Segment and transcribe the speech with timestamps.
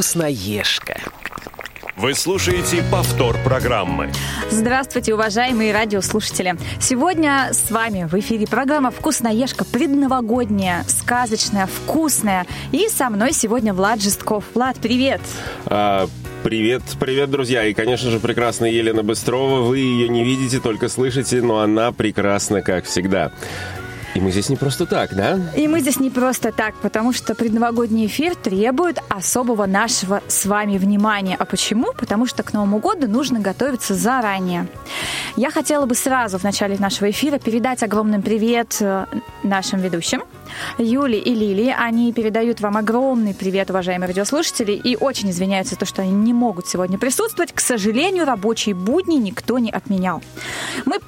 [0.00, 0.96] «Вкусноежка».
[1.98, 4.10] Вы слушаете повтор программы.
[4.50, 6.56] Здравствуйте, уважаемые радиослушатели.
[6.80, 12.46] Сегодня с вами в эфире программа «Вкусноежка» предновогодняя, сказочная, вкусная.
[12.72, 14.44] И со мной сегодня Влад Жестков.
[14.54, 15.20] Влад, привет!
[15.66, 16.08] А,
[16.42, 17.66] Привет, привет, друзья.
[17.66, 19.60] И, конечно же, прекрасная Елена Быстрова.
[19.60, 23.30] Вы ее не видите, только слышите, но она прекрасна, как всегда.
[24.14, 25.38] И мы здесь не просто так, да?
[25.56, 30.78] И мы здесь не просто так, потому что предновогодний эфир требует особого нашего с вами
[30.78, 31.36] внимания.
[31.38, 31.92] А почему?
[31.92, 34.66] Потому что к Новому году нужно готовиться заранее.
[35.36, 39.06] Я хотела бы сразу в начале нашего эфира передать огромный привет э,
[39.44, 40.22] нашим ведущим.
[40.78, 46.02] Юли и Лили, они передают вам огромный привет, уважаемые радиослушатели, и очень извиняются то, что
[46.02, 47.52] они не могут сегодня присутствовать.
[47.52, 50.20] К сожалению, рабочие будни никто не отменял.
[50.84, 50.98] Мы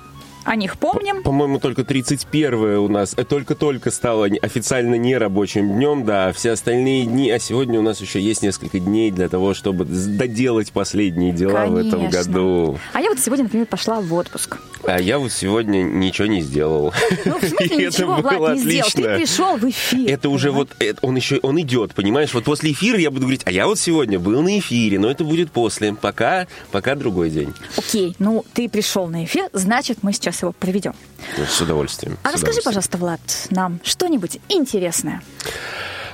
[0.44, 1.22] о них помним.
[1.22, 7.30] По-моему, только 31 у нас э, только-только стало официально нерабочим днем, да, все остальные дни,
[7.30, 11.74] а сегодня у нас еще есть несколько дней для того, чтобы доделать последние дела Конечно.
[11.74, 12.78] в этом году.
[12.92, 14.58] А я вот сегодня, например, пошла в отпуск.
[14.84, 16.92] А я вот сегодня ничего не сделал.
[17.24, 18.90] Ну, в смысле, ничего, это Влад, было не отлично.
[18.90, 19.16] сделал.
[19.16, 20.10] Ты пришел в эфир.
[20.10, 22.34] Это уже вот, это, он еще, он идет, понимаешь?
[22.34, 25.24] Вот после эфира я буду говорить, а я вот сегодня был на эфире, но это
[25.24, 25.94] будет после.
[25.94, 27.54] Пока, пока другой день.
[27.76, 30.94] Окей, ну ты пришел на эфир, значит, мы сейчас его проведем.
[31.36, 32.16] Ну, с удовольствием.
[32.22, 32.64] А с расскажи, удовольствием.
[32.64, 35.22] пожалуйста, Влад, нам что-нибудь интересное.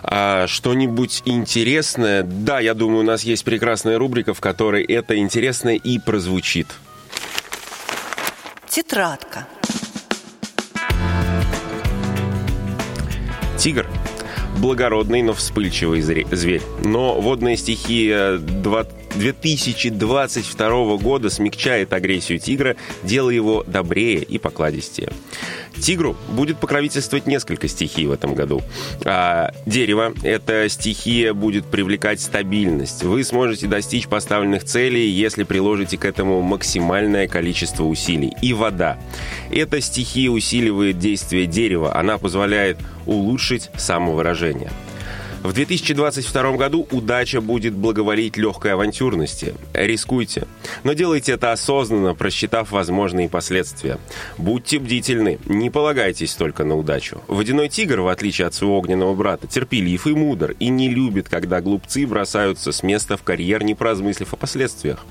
[0.02, 2.22] А, что-нибудь интересное?
[2.22, 6.68] Да, я думаю, у нас есть прекрасная рубрика, в которой это интересное и прозвучит.
[8.68, 9.46] Тетрадка.
[13.58, 13.86] Тигр
[14.58, 16.62] благородный, но вспыльчивый зверь.
[16.84, 18.38] Но водная стихия
[19.18, 25.12] 2022 года смягчает агрессию тигра, делая его добрее и покладистее.
[25.76, 28.62] Тигру будет покровительствовать несколько стихий в этом году.
[29.04, 33.02] А, дерево– эта стихия будет привлекать стабильность.
[33.02, 38.32] Вы сможете достичь поставленных целей, если приложите к этому максимальное количество усилий.
[38.42, 38.98] И вода.
[39.50, 41.96] Эта стихия усиливает действие дерева.
[41.96, 44.70] Она позволяет улучшить самовыражение.
[45.42, 49.54] В 2022 году удача будет благоволить легкой авантюрности.
[49.72, 50.48] Рискуйте.
[50.82, 53.98] Но делайте это осознанно, просчитав возможные последствия.
[54.36, 57.22] Будьте бдительны, не полагайтесь только на удачу.
[57.28, 61.60] Водяной тигр, в отличие от своего огненного брата, терпелив и мудр и не любит, когда
[61.60, 65.04] глупцы бросаются с места в карьер, не поразмыслив о последствиях.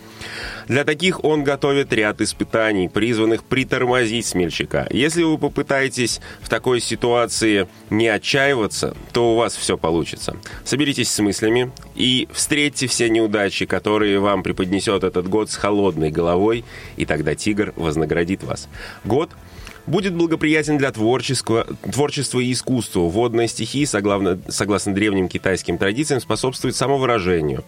[0.68, 4.88] Для таких он готовит ряд испытаний, призванных притормозить смельчака.
[4.90, 10.36] Если вы попытаетесь в такой ситуации не отчаиваться, то у вас все получится.
[10.64, 16.66] Соберитесь с мыслями и встретьте все неудачи, которые вам преподнесет этот год с холодной головой,
[16.98, 18.68] и тогда тигр вознаградит вас.
[19.04, 19.32] Год–
[19.88, 23.00] будет благоприятен для творческого, творчества и искусства.
[23.02, 27.64] Водная стихия, согласно, согласно древним китайским традициям, способствует самовыражению.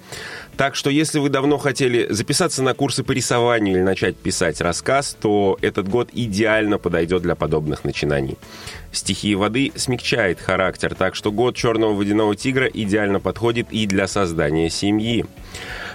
[0.59, 5.15] Так что если вы давно хотели записаться на курсы по рисованию или начать писать рассказ,
[5.21, 8.37] то этот год идеально подойдет для подобных начинаний.
[8.91, 14.69] Стихия воды смягчает характер, так что год черного водяного тигра идеально подходит и для создания
[14.69, 15.25] семьи.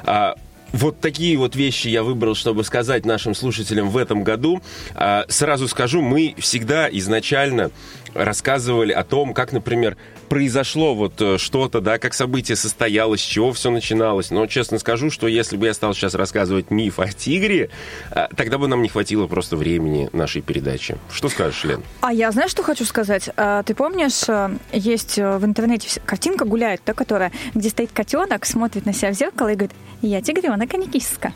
[0.06, 0.34] А,
[0.74, 4.60] вот такие вот вещи я выбрал, чтобы сказать нашим слушателям в этом году.
[4.94, 7.70] А, сразу скажу, мы всегда изначально
[8.14, 9.96] рассказывали о том, как, например,
[10.28, 14.30] произошло вот э, что-то, да, как событие состоялось, с чего все начиналось.
[14.30, 17.70] Но честно скажу, что если бы я стал сейчас рассказывать миф о тигре,
[18.10, 20.96] а, тогда бы нам не хватило просто времени нашей передачи.
[21.12, 21.82] Что скажешь, Лен?
[22.00, 23.30] А я знаю, что хочу сказать.
[23.36, 28.46] А, ты помнишь, э, есть э, в интернете картинка гуляет, та, которая, где стоит котенок,
[28.46, 31.32] смотрит на себя в зеркало и говорит, я тигренок, а не киска.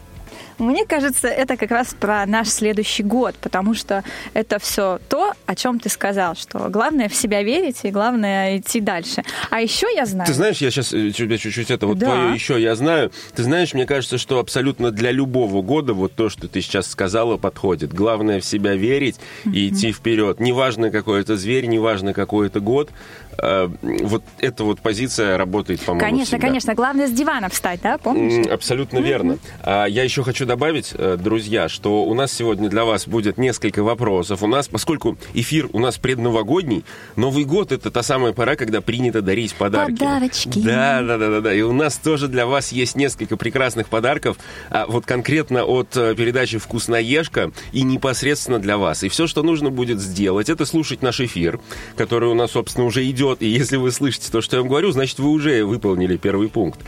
[0.58, 4.02] Мне кажется, это как раз про наш следующий год, потому что
[4.34, 8.80] это все то, о чем ты сказал, что главное в себя верить и главное идти
[8.80, 9.22] дальше.
[9.50, 10.26] А еще я знаю...
[10.26, 12.06] Ты знаешь, я сейчас э, чуть-чуть это вот да.
[12.06, 13.12] твое еще я знаю.
[13.36, 17.36] Ты знаешь, мне кажется, что абсолютно для любого года вот то, что ты сейчас сказала,
[17.36, 17.92] подходит.
[17.92, 19.68] Главное в себя верить и mm-hmm.
[19.68, 20.40] идти вперед.
[20.40, 22.90] Неважно какой это зверь, неважно какой это год,
[23.40, 26.46] вот эта вот позиция работает, по-моему, Конечно, всегда.
[26.48, 26.74] конечно.
[26.74, 28.46] Главное с дивана встать, да, помнишь?
[28.46, 29.38] Абсолютно верно.
[29.62, 33.82] А я еще хочу добавить, э, друзья, что у нас сегодня для вас будет несколько
[33.82, 34.42] вопросов.
[34.42, 36.84] У нас, поскольку эфир у нас предновогодний,
[37.16, 39.92] Новый год— это та самая пора, когда принято дарить подарки.
[39.92, 40.58] Подарочки.
[40.60, 41.54] Да, да, да, да, да.
[41.54, 44.36] И у нас тоже для вас есть несколько прекрасных подарков,
[44.70, 49.04] а вот конкретно от э, передачи «Вкусноежка» и непосредственно для вас.
[49.04, 51.60] И все, что нужно будет сделать, это слушать наш эфир,
[51.96, 54.68] который у нас, собственно, уже идет идет, и если вы слышите то, что я вам
[54.68, 56.80] говорю, значит, вы уже выполнили первый пункт.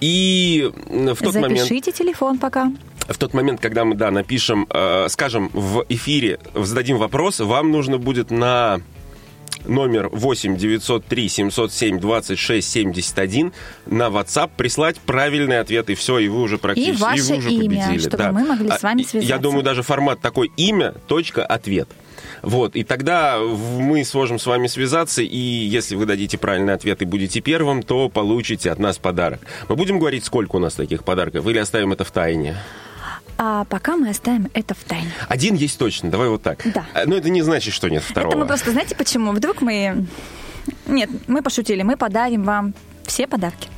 [0.00, 1.60] И в тот Запишите момент...
[1.60, 2.72] Запишите телефон пока.
[3.08, 7.98] В тот момент, когда мы, да, напишем, э, скажем, в эфире, зададим вопрос, вам нужно
[7.98, 8.80] будет на
[9.66, 13.52] номер 8 903 707 26 71
[13.86, 17.50] на WhatsApp прислать правильный ответ, и все, и вы уже практически И ваше вы уже
[17.50, 17.98] имя, победили.
[17.98, 18.32] чтобы да.
[18.32, 19.34] мы могли с вами А, связаться.
[19.34, 21.88] Я думаю, даже формат такой имя, точка, ответ.
[22.42, 27.04] Вот, и тогда мы сможем с вами связаться, и если вы дадите правильный ответ и
[27.04, 29.40] будете первым, то получите от нас подарок.
[29.68, 32.56] Мы будем говорить, сколько у нас таких подарков, или оставим это в тайне?
[33.40, 35.12] А пока мы оставим это в тайне.
[35.28, 36.60] Один есть точно, давай вот так.
[36.74, 36.84] Да.
[36.92, 38.32] А, Но это не значит, что нет второго.
[38.32, 39.30] Это мы просто, знаете, почему?
[39.30, 40.06] Вдруг мы...
[40.86, 42.74] Нет, мы пошутили, мы подарим вам
[43.06, 43.68] все подарки.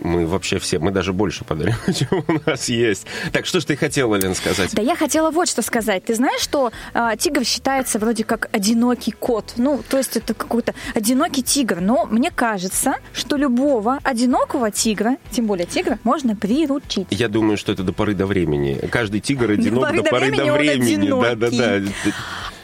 [0.00, 3.06] Мы вообще все, мы даже больше подарим, чем у нас есть.
[3.32, 4.70] Так, что ж ты хотела, Лен, сказать?
[4.74, 6.04] Да я хотела вот что сказать.
[6.04, 9.54] Ты знаешь, что а, тигр считается вроде как одинокий кот?
[9.56, 11.80] Ну, то есть это какой-то одинокий тигр.
[11.80, 17.06] Но мне кажется, что любого одинокого тигра, тем более тигра, можно приручить.
[17.10, 18.80] Я думаю, что это до поры до времени.
[18.90, 21.10] Каждый тигр одинок поры до до поры времени до времени.
[21.22, 22.12] Да, да, да.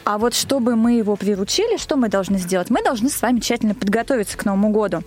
[0.03, 2.69] А вот чтобы мы его приручили, что мы должны сделать?
[2.69, 5.03] Мы должны с вами тщательно подготовиться к Новому году.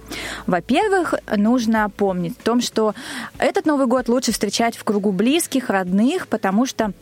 [0.46, 2.94] Во-первых, нужно помнить о том, что
[3.38, 6.92] этот Новый год лучше встречать в кругу близких, родных, потому что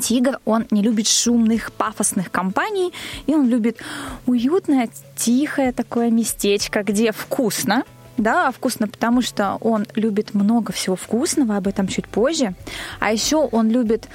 [0.00, 2.92] Тигр, он не любит шумных, пафосных компаний,
[3.26, 3.78] и он любит
[4.26, 7.84] уютное, тихое такое местечко, где вкусно,
[8.16, 12.54] да, вкусно, потому что он любит много всего вкусного, об этом чуть позже.
[13.00, 14.08] А еще он любит,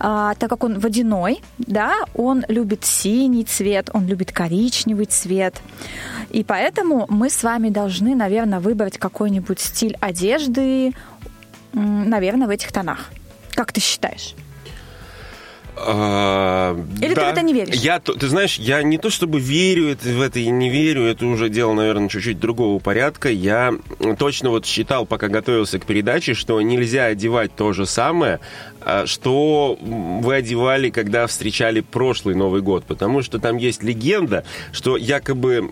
[0.00, 5.60] а, так как он водяной, да, он любит синий цвет, он любит коричневый цвет.
[6.30, 10.92] И поэтому мы с вами должны, наверное, выбрать какой-нибудь стиль одежды,
[11.74, 13.10] наверное, в этих тонах.
[13.54, 14.34] Как ты считаешь?
[15.82, 17.30] А, Или ты да.
[17.30, 17.74] в это не веришь?
[17.76, 21.24] Я, ты знаешь, я не то чтобы верю это- в это и не верю, это
[21.26, 23.30] уже дело, наверное, чуть-чуть другого порядка.
[23.30, 23.72] Я
[24.18, 28.40] точно вот считал, пока готовился к передаче, что нельзя одевать то же самое,
[29.06, 35.70] что вы одевали, когда встречали прошлый Новый год, потому что там есть легенда, что якобы...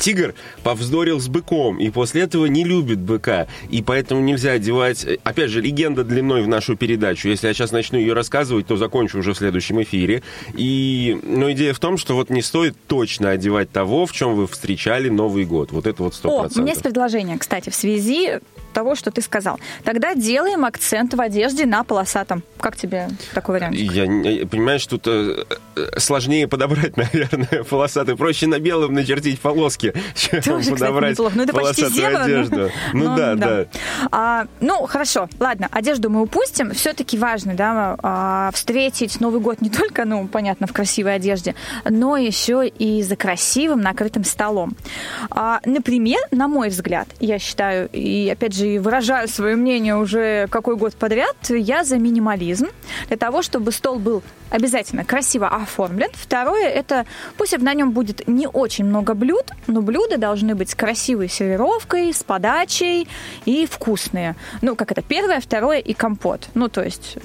[0.00, 0.34] Тигр
[0.64, 5.06] повздорил с быком, и после этого не любит быка, и поэтому нельзя одевать...
[5.22, 7.28] Опять же, легенда длиной в нашу передачу.
[7.28, 10.24] Если я сейчас начну ее рассказывать, то закончу уже в следующем эфире.
[10.54, 11.16] И...
[11.22, 15.08] Но идея в том, что вот не стоит точно одевать того, в чем вы встречали
[15.08, 15.70] Новый год.
[15.70, 18.40] Вот это вот сто О, у меня есть предложение, кстати, в связи
[18.76, 19.58] того, что ты сказал.
[19.84, 22.42] Тогда делаем акцент в одежде на полосатом.
[22.60, 23.74] Как тебе такой вариант?
[23.74, 25.44] Я, не- понимаешь, тут э,
[25.76, 28.16] э, сложнее подобрать, наверное, полосатый.
[28.16, 31.32] Проще на белом начертить полоски, чем Тоже, кстати, подобрать неплохо.
[31.36, 32.70] Ну, это почти полосатую ну, одежду.
[32.92, 33.66] Ну, ну, да, да.
[34.12, 36.72] А, ну, хорошо, ладно, одежду мы упустим.
[36.72, 41.54] Все-таки важно, да, а, встретить Новый год не только, ну, понятно, в красивой одежде,
[41.88, 44.76] но еще и за красивым накрытым столом.
[45.30, 50.46] А, например, на мой взгляд, я считаю, и опять же и выражаю свое мнение уже
[50.48, 52.68] какой год подряд, я за минимализм.
[53.08, 56.08] Для того, чтобы стол был обязательно красиво оформлен.
[56.14, 60.74] Второе, это пусть на нем будет не очень много блюд, но блюда должны быть с
[60.74, 63.08] красивой сервировкой, с подачей
[63.44, 64.36] и вкусные.
[64.62, 66.48] Ну, как это, первое, второе и компот.
[66.54, 67.16] Ну, то есть...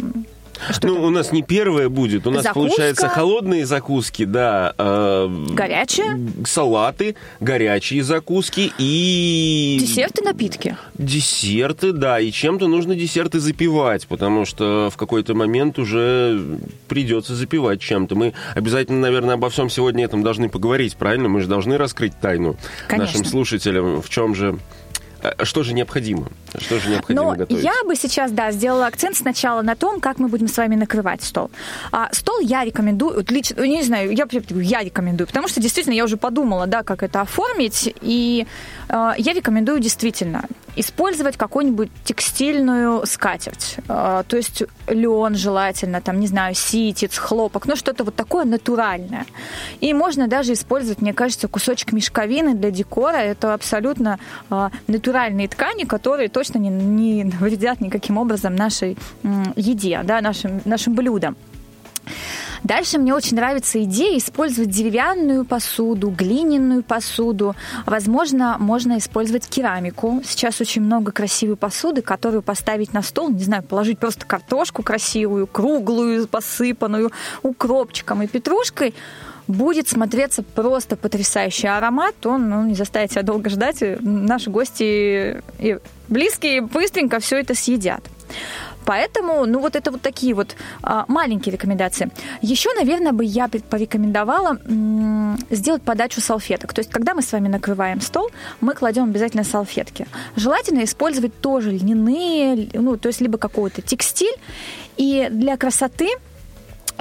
[0.69, 1.07] Что ну, это?
[1.07, 2.27] у нас не первое будет.
[2.27, 2.69] У нас, Закуска.
[2.69, 4.73] получается, холодные закуски, да.
[4.77, 6.19] э, Горячие?
[6.45, 9.77] Салаты, горячие закуски и...
[9.79, 10.77] Десерты, напитки.
[10.97, 12.19] Десерты, да.
[12.19, 18.15] И чем-то нужно десерты запивать, потому что в какой-то момент уже придется запивать чем-то.
[18.15, 21.29] Мы обязательно, наверное, обо всем сегодня этом должны поговорить, правильно?
[21.29, 22.57] Мы же должны раскрыть тайну
[22.87, 23.19] Конечно.
[23.19, 24.57] нашим слушателям, в чем же...
[25.21, 26.27] э, Что же необходимо?
[26.57, 27.63] Что же необходимо Но готовить?
[27.63, 31.23] я бы сейчас, да, сделала акцент сначала на том, как мы будем с вами накрывать
[31.23, 31.49] стол.
[31.91, 36.03] А стол я рекомендую, вот лично, не знаю, я, я рекомендую, потому что действительно я
[36.03, 38.45] уже подумала, да, как это оформить, и
[38.89, 46.27] э, я рекомендую действительно использовать какую-нибудь текстильную скатерть, Э, то есть лен желательно, там, не
[46.27, 49.25] знаю, ситец, хлопок, ну что-то вот такое натуральное.
[49.81, 53.17] И можно даже использовать, мне кажется, кусочек мешковины для декора.
[53.17, 58.97] Это абсолютно э, натуральные ткани, которые точно не, не навредят никаким образом нашей
[59.55, 61.35] еде, да, нашим, нашим блюдам.
[62.63, 67.55] Дальше мне очень нравится идея использовать деревянную посуду, глиняную посуду.
[67.85, 70.21] Возможно, можно использовать керамику.
[70.25, 75.47] Сейчас очень много красивой посуды, которую поставить на стол, не знаю, положить просто картошку красивую,
[75.47, 78.93] круглую, посыпанную укропчиком и петрушкой
[79.47, 82.25] будет смотреться просто потрясающий аромат.
[82.25, 83.83] Он ну, не заставит себя долго ждать.
[83.99, 85.77] Наши гости и
[86.07, 88.01] близкие быстренько все это съедят.
[88.85, 92.11] Поэтому, ну вот это вот такие вот а, маленькие рекомендации.
[92.41, 96.73] Еще, наверное, бы я порекомендовала м, сделать подачу салфеток.
[96.73, 100.07] То есть, когда мы с вами накрываем стол, мы кладем обязательно салфетки.
[100.35, 104.35] Желательно использовать тоже льняные, ну то есть либо какой-то текстиль.
[104.97, 106.09] И для красоты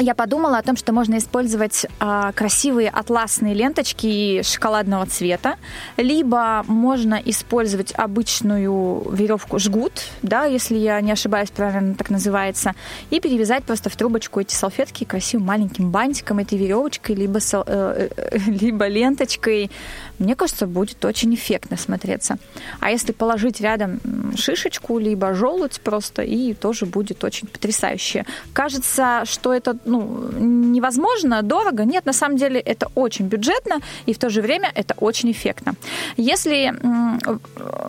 [0.01, 5.57] я подумала о том, что можно использовать а, красивые атласные ленточки шоколадного цвета,
[5.97, 9.93] либо можно использовать обычную веревку жгут,
[10.23, 12.75] да, если я не ошибаюсь, правильно так называется,
[13.11, 18.39] и перевязать просто в трубочку эти салфетки красивым маленьким бантиком этой веревочкой, либо, э, э,
[18.47, 19.71] либо ленточкой.
[20.21, 22.37] Мне кажется, будет очень эффектно смотреться.
[22.79, 24.01] А если положить рядом
[24.37, 28.27] шишечку, либо желудь просто, и тоже будет очень потрясающе.
[28.53, 31.85] Кажется, что это ну, невозможно, дорого.
[31.85, 35.75] Нет, на самом деле это очень бюджетно, и в то же время это очень эффектно.
[36.19, 36.75] Если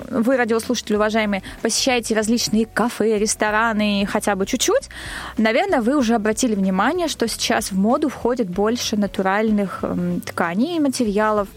[0.10, 4.90] вы, радиослушатели, уважаемые, посещаете различные кафе, рестораны хотя бы чуть-чуть,
[5.38, 9.84] наверное, вы уже обратили внимание, что сейчас в моду входит больше натуральных
[10.26, 11.50] тканей и материалов,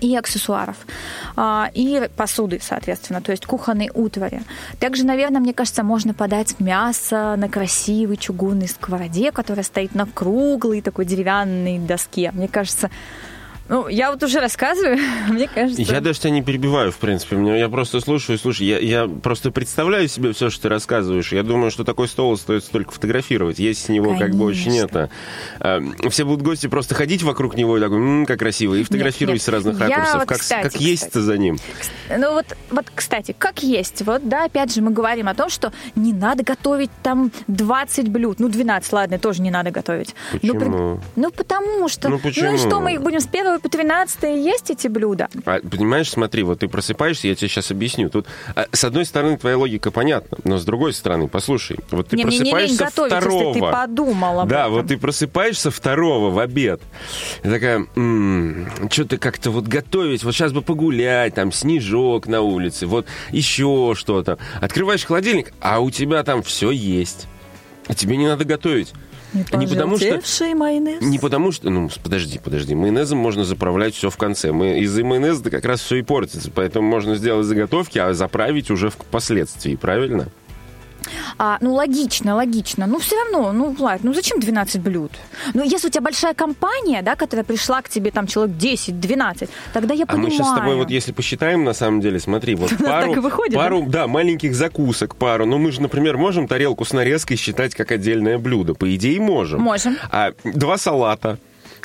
[0.00, 0.76] и аксессуаров,
[1.36, 4.42] а, и посуды, соответственно, то есть кухонной утвари.
[4.78, 10.80] Также, наверное, мне кажется, можно подать мясо на красивой чугунной сковороде, которая стоит на круглой
[10.80, 12.30] такой деревянной доске.
[12.32, 12.90] Мне кажется,
[13.68, 15.82] ну, я вот уже рассказываю, мне кажется...
[15.82, 17.36] Я даже тебя не перебиваю, в принципе.
[17.58, 21.32] Я просто слушаю, слушай, я, я просто представляю себе все, что ты рассказываешь.
[21.32, 23.58] Я думаю, что такой стол стоит столько фотографировать.
[23.58, 24.26] Есть с него Конечно.
[24.26, 25.10] как бы очень это...
[25.58, 25.80] А,
[26.10, 29.46] все будут гости просто ходить вокруг него и такой, м-м, как красиво, и фотографировать нет,
[29.46, 29.62] нет.
[29.62, 30.14] с разных я ракурсов.
[30.20, 31.58] Вот, как кстати, как есть-то за ним.
[32.16, 34.02] Ну вот, вот, кстати, как есть.
[34.02, 38.38] Вот, да, опять же, мы говорим о том, что не надо готовить там 20 блюд.
[38.38, 40.14] Ну, 12, ладно, тоже не надо готовить.
[40.32, 40.60] Почему?
[40.60, 42.08] Ну, ну потому что...
[42.08, 42.50] Ну, почему?
[42.50, 45.28] ну и что, мы их будем с первого первое по 13 есть эти блюда.
[45.44, 48.10] А, понимаешь, смотри, вот ты просыпаешься, я тебе сейчас объясню.
[48.10, 52.16] Тут, а, с одной стороны, твоя логика понятна, но с другой стороны, послушай, вот ты
[52.16, 53.48] не, просыпаешься мне не второго.
[53.48, 54.72] Если ты подумал об Да, этом.
[54.72, 56.80] вот ты просыпаешься второго в обед.
[57.42, 57.86] И такая,
[58.90, 64.38] что-то как-то вот готовить, вот сейчас бы погулять, там снежок на улице, вот еще что-то.
[64.60, 67.26] Открываешь холодильник, а у тебя там все есть.
[67.88, 68.92] А тебе не надо готовить.
[69.32, 70.20] Не, не потому что
[70.54, 71.00] майонез.
[71.02, 74.52] Не потому что, ну подожди, подожди, майонезом можно заправлять все в конце.
[74.52, 78.90] Мы из-за майонеза как раз все и портится, поэтому можно сделать заготовки, а заправить уже
[78.90, 80.28] впоследствии, правильно?
[81.38, 82.86] А, ну, логично, логично.
[82.86, 85.12] Ну, все равно, ну, Влад, ну зачем 12 блюд?
[85.54, 89.94] Ну, если у тебя большая компания, да, которая пришла к тебе, там, человек 10-12, тогда
[89.94, 90.26] я понимаю.
[90.26, 93.54] А мы сейчас с тобой вот если посчитаем, на самом деле, смотри, вот пару, выходит,
[93.54, 94.02] пару да?
[94.02, 95.46] да, маленьких закусок, пару.
[95.46, 98.74] Ну, мы же, например, можем тарелку с нарезкой считать как отдельное блюдо.
[98.74, 99.60] По идее, можем.
[99.62, 99.96] Можем.
[100.10, 101.38] А два салата,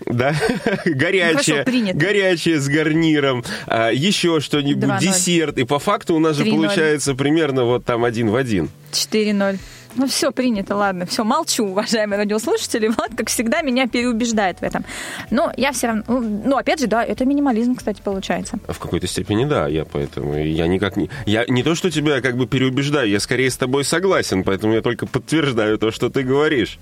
[0.05, 0.35] да,
[0.85, 7.15] горячее, горячее с гарниром, а, еще что-нибудь, десерт, и по факту у нас же получается
[7.15, 8.69] примерно вот там один в один.
[8.91, 9.57] 4-0.
[9.95, 11.05] Ну все, принято, ладно.
[11.05, 12.87] Все, молчу, уважаемые радиослушатели.
[12.87, 14.85] Влад, как всегда, меня переубеждает в этом.
[15.29, 16.03] Но я все равно...
[16.07, 18.57] Ну, ну, опять же, да, это минимализм, кстати, получается.
[18.67, 20.37] В какой-то степени, да, я поэтому...
[20.37, 21.09] Я никак не...
[21.25, 24.81] Я не то, что тебя как бы переубеждаю, я скорее с тобой согласен, поэтому я
[24.81, 26.79] только подтверждаю то, что ты говоришь.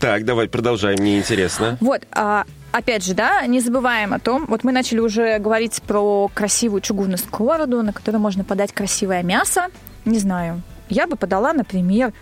[0.00, 1.78] Так, давай, продолжай, мне интересно.
[1.80, 6.30] Вот, а, опять же, да, не забываем о том, вот мы начали уже говорить про
[6.32, 9.66] красивую чугунную сковороду, на которой можно подать красивое мясо.
[10.04, 12.12] Не знаю, я бы подала, например,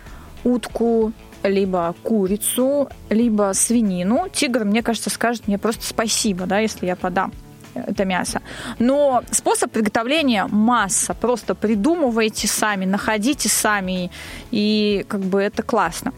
[0.43, 1.11] утку,
[1.43, 4.27] либо курицу, либо свинину.
[4.31, 7.31] Тигр, мне кажется, скажет мне просто спасибо, да, если я подам
[7.75, 8.41] это мясо.
[8.79, 11.13] Но способ приготовления масса.
[11.13, 14.11] Просто придумывайте сами, находите сами,
[14.51, 16.13] и как бы это классно.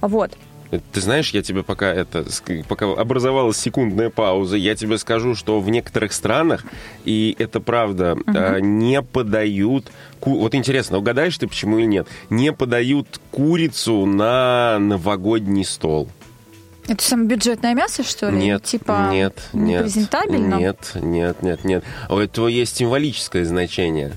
[0.00, 0.36] Вот.
[0.70, 2.24] Ты знаешь, я тебе пока это,
[2.68, 6.64] пока образовалась секундная пауза, я тебе скажу, что в некоторых странах,
[7.04, 8.58] и это правда, угу.
[8.60, 9.90] не подают...
[10.20, 12.08] Вот интересно, угадаешь ты, почему или нет?
[12.30, 16.08] Не подают курицу на новогодний стол.
[16.88, 18.36] Это самое бюджетное мясо, что ли?
[18.36, 20.54] Нет, типа нет, нет, презентабельно?
[20.54, 21.84] Нет, нет, нет, нет.
[22.08, 24.12] У этого есть символическое значение.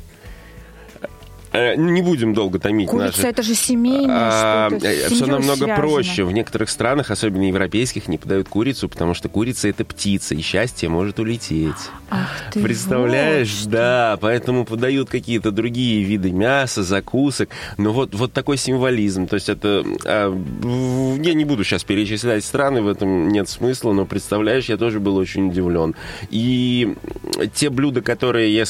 [1.51, 3.27] Э, не будем долго томить Курица наши...
[3.27, 4.87] это же семейное а, что-то.
[4.87, 5.75] Э, все намного связано.
[5.75, 6.23] проще.
[6.23, 10.89] В некоторых странах, особенно европейских, не подают курицу, потому что курица это птица, и счастье
[10.89, 11.75] может улететь.
[12.11, 17.49] Ах ты Представляешь, вот да, поэтому подают какие-то другие виды мяса, закусок.
[17.77, 19.27] Но вот, вот такой символизм.
[19.27, 19.83] То есть это...
[20.05, 20.29] А,
[21.21, 25.17] я не буду сейчас перечислять страны, в этом нет смысла, но представляешь, я тоже был
[25.17, 25.95] очень удивлен.
[26.29, 26.95] И
[27.55, 28.65] те блюда, которые я,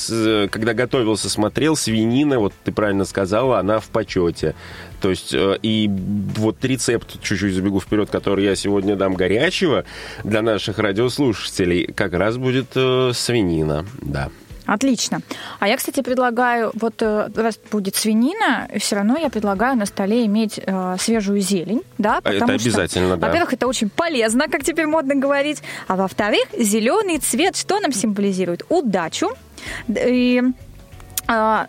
[0.50, 4.56] когда готовился, смотрел, свинина, вот ты правильно сказала, она в почете.
[5.02, 5.90] То есть, э, и
[6.38, 9.84] вот рецепт, чуть-чуть забегу вперед, который я сегодня дам горячего
[10.24, 14.30] для наших радиослушателей, как раз будет э, свинина, да.
[14.66, 15.20] Отлично.
[15.60, 20.26] А я, кстати, предлагаю, вот э, раз будет свинина, все равно я предлагаю на столе
[20.26, 23.28] иметь э, свежую зелень, да, а потому это обязательно, что, да.
[23.28, 28.64] Во-первых, это очень полезно, как теперь модно говорить, а во-вторых, зеленый цвет что нам символизирует?
[28.70, 29.32] Удачу.
[29.90, 30.42] И
[31.28, 31.66] э,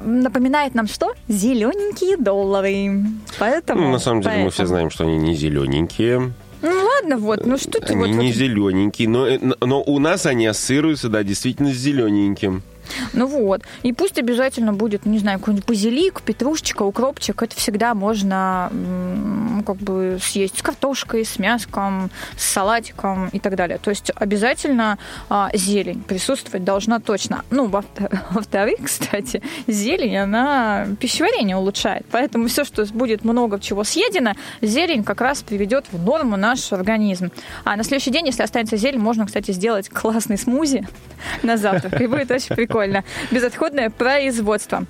[0.00, 1.14] напоминает нам что?
[1.28, 3.04] Зелененькие доллары.
[3.38, 3.82] Поэтому...
[3.82, 4.44] Ну, на самом деле поэтому.
[4.46, 6.32] мы все знаем, что они не зелененькие.
[6.62, 8.06] Ну ладно, вот, ну что ты Они вот...
[8.08, 12.62] не вот- зелененькие, но, э, но у нас они ассоциируются, да, действительно с зелененьким.
[13.12, 13.62] Ну вот.
[13.82, 17.42] И пусть обязательно будет, не знаю, какой-нибудь базилик, петрушечка, укропчик.
[17.42, 18.70] Это всегда можно
[19.66, 23.78] как бы съесть с картошкой, с мяском, с салатиком и так далее.
[23.78, 27.44] То есть обязательно а, зелень присутствовать должна точно.
[27.50, 27.84] Ну, во-
[28.30, 32.06] во-вторых, кстати, зелень, она пищеварение улучшает.
[32.10, 34.32] Поэтому все, что будет много чего съедено,
[34.62, 37.30] зелень как раз приведет в норму наш организм.
[37.64, 40.86] А на следующий день, если останется зелень, можно, кстати, сделать классный смузи
[41.42, 42.00] на завтрак.
[42.00, 42.79] И будет очень прикольно.
[43.30, 44.84] Безотходное производство.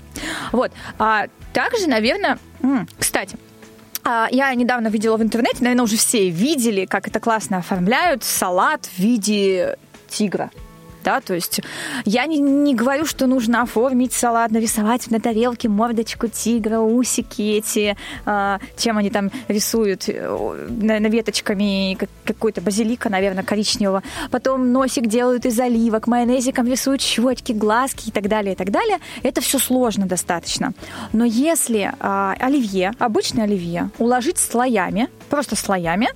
[0.52, 0.72] Вот.
[0.98, 2.38] А также, наверное,
[2.98, 3.36] кстати,
[4.04, 8.86] а, я недавно видела в интернете, наверное, уже все видели, как это классно оформляют салат
[8.86, 9.76] в виде
[10.08, 10.50] тигра.
[11.04, 11.60] Да, то есть
[12.04, 17.96] я не, не говорю, что нужно оформить салат, нарисовать на тарелке мордочку тигра, усики эти,
[18.26, 24.02] а, чем они там рисуют, э, на, на веточками как- какой-то базилика, наверное, коричневого.
[24.30, 28.98] Потом носик делают из оливок, майонезиком рисуют щечки, глазки и так далее, и так далее.
[29.22, 30.72] Это все сложно достаточно.
[31.12, 36.08] Но если а, оливье, обычный оливье, уложить слоями, просто слоями,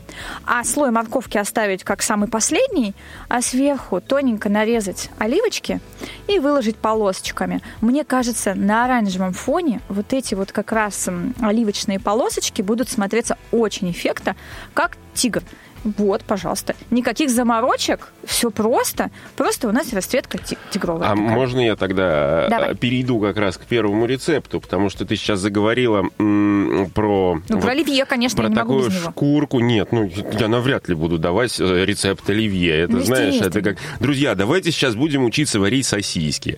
[0.44, 2.94] а слой морковки оставить как самый последний,
[3.28, 5.80] а сверху тоненько нарезать оливочки
[6.26, 7.62] и выложить полосочками.
[7.80, 11.08] Мне кажется, на оранжевом фоне вот эти вот как раз
[11.40, 14.36] оливочные полосочки будут смотреться очень эффектно,
[14.74, 15.42] как тигр.
[15.84, 16.74] Вот, пожалуйста.
[16.90, 19.10] Никаких заморочек, все просто.
[19.36, 21.08] Просто у нас расцветка ти- тигровая.
[21.10, 21.28] А такая.
[21.30, 22.74] можно я тогда э, Давай.
[22.74, 27.40] перейду как раз к первому рецепту, потому что ты сейчас заговорила м, про...
[27.48, 29.10] Ну, вот про оливье, конечно, про я не могу такую без него.
[29.10, 29.60] шкурку.
[29.60, 32.74] Нет, ну, я навряд ли буду давать э, рецепт оливье.
[32.80, 33.76] Это, Ну, знаешь, это как...
[34.00, 36.56] Друзья, давайте сейчас будем учиться варить сосиски.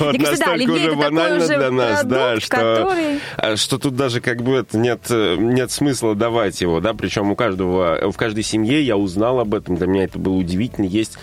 [0.00, 4.20] Вот да, настолько уже банально уже для нас, да, что, который- а, что тут даже
[4.20, 8.82] как бы нет, э, нет смысла давать его, да, причем у каждого, в каждой семье
[8.82, 11.18] я узнал об этом, для меня это было удивительно, есть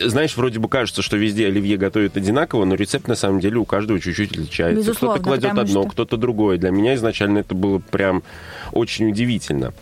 [0.00, 3.64] знаешь, вроде бы кажется, что везде оливье готовят одинаково, но рецепт на самом деле у
[3.64, 4.94] каждого чуть-чуть отличается.
[4.94, 6.58] Кто-то кладет одно, что- кто-то другое.
[6.58, 8.22] Для меня изначально это было прям
[8.72, 9.72] очень удивительно.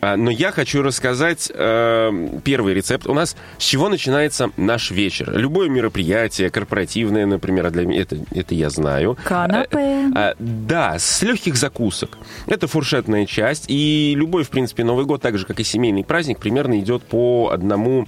[0.00, 3.06] А, Но я хочу рассказать э, первый рецепт.
[3.06, 5.32] У нас с чего начинается наш вечер?
[5.36, 9.16] Любое мероприятие, корпоративное, например, для меня это, это я знаю.
[9.24, 10.10] Канапе.
[10.14, 12.18] А, Да, с легких закусок.
[12.46, 13.64] Это фуршетная часть.
[13.68, 17.50] И любой, в принципе, Новый год, так же, как и семейный праздник, примерно идет по
[17.52, 18.06] одному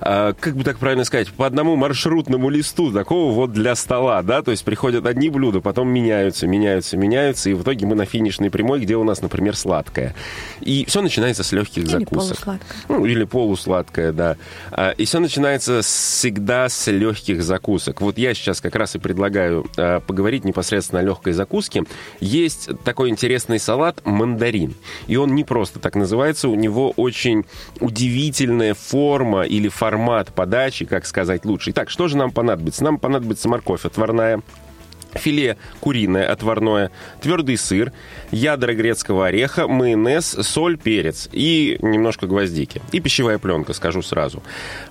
[0.00, 4.50] как бы так правильно сказать, по одному маршрутному листу, такого вот для стола, да, то
[4.50, 8.80] есть приходят одни блюда, потом меняются, меняются, меняются, и в итоге мы на финишной прямой,
[8.80, 10.14] где у нас, например, сладкое.
[10.60, 12.10] И все начинается с легких Или закусок.
[12.10, 12.60] полусладкое.
[12.88, 14.36] Ну, или полусладкое, да.
[14.70, 18.00] А, И все начинается всегда с легких закусок.
[18.00, 21.84] Вот я сейчас как раз и предлагаю а, поговорить непосредственно о легкой закуске.
[22.20, 24.74] Есть такой интересный салат мандарин.
[25.06, 27.44] И он не просто так называется, у него очень
[27.80, 31.70] удивительная форма или формат подачи, как сказать лучше.
[31.70, 32.84] Итак, что же нам понадобится?
[32.84, 34.40] Нам понадобится морковь отварная,
[35.14, 37.92] филе куриное отварное, твердый сыр,
[38.30, 42.80] ядра грецкого ореха, майонез, соль, перец и немножко гвоздики.
[42.92, 44.44] И пищевая пленка, скажу сразу.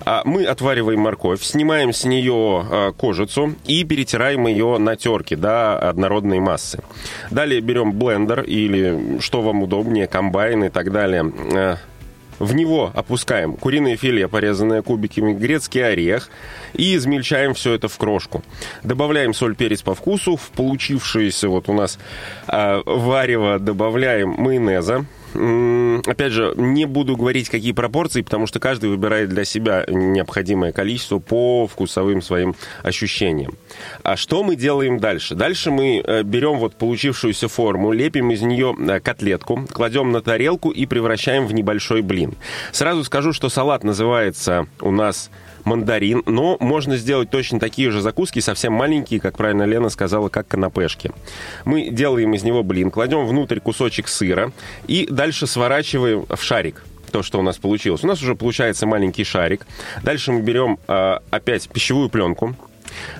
[0.04, 5.78] А Мы отвариваем морковь, снимаем с нее а, кожицу и перетираем ее на терке до
[5.78, 6.82] однородной массы.
[7.30, 11.78] Далее берем блендер или что вам удобнее, комбайн и так далее.
[12.40, 16.30] В него опускаем куриное филе, порезанное кубиками, грецкий орех
[16.72, 18.42] и измельчаем все это в крошку.
[18.82, 20.36] Добавляем соль, перец по вкусу.
[20.36, 21.98] В получившееся вот у нас
[22.46, 25.04] а, варево добавляем майонеза.
[25.34, 31.18] Опять же, не буду говорить, какие пропорции, потому что каждый выбирает для себя необходимое количество
[31.18, 33.54] по вкусовым своим ощущениям.
[34.02, 35.34] А что мы делаем дальше?
[35.34, 40.70] Дальше мы э, берем вот получившуюся форму, лепим из нее э, котлетку, кладем на тарелку
[40.70, 42.34] и превращаем в небольшой блин.
[42.72, 45.30] Сразу скажу, что салат называется у нас
[45.64, 50.48] мандарин, но можно сделать точно такие же закуски, совсем маленькие, как правильно Лена сказала, как
[50.48, 51.10] канапешки.
[51.64, 54.52] Мы делаем из него блин, кладем внутрь кусочек сыра
[54.86, 58.04] и дальше сворачиваем в шарик то, что у нас получилось.
[58.04, 59.66] У нас уже получается маленький шарик.
[60.04, 62.54] Дальше мы берем э, опять пищевую пленку,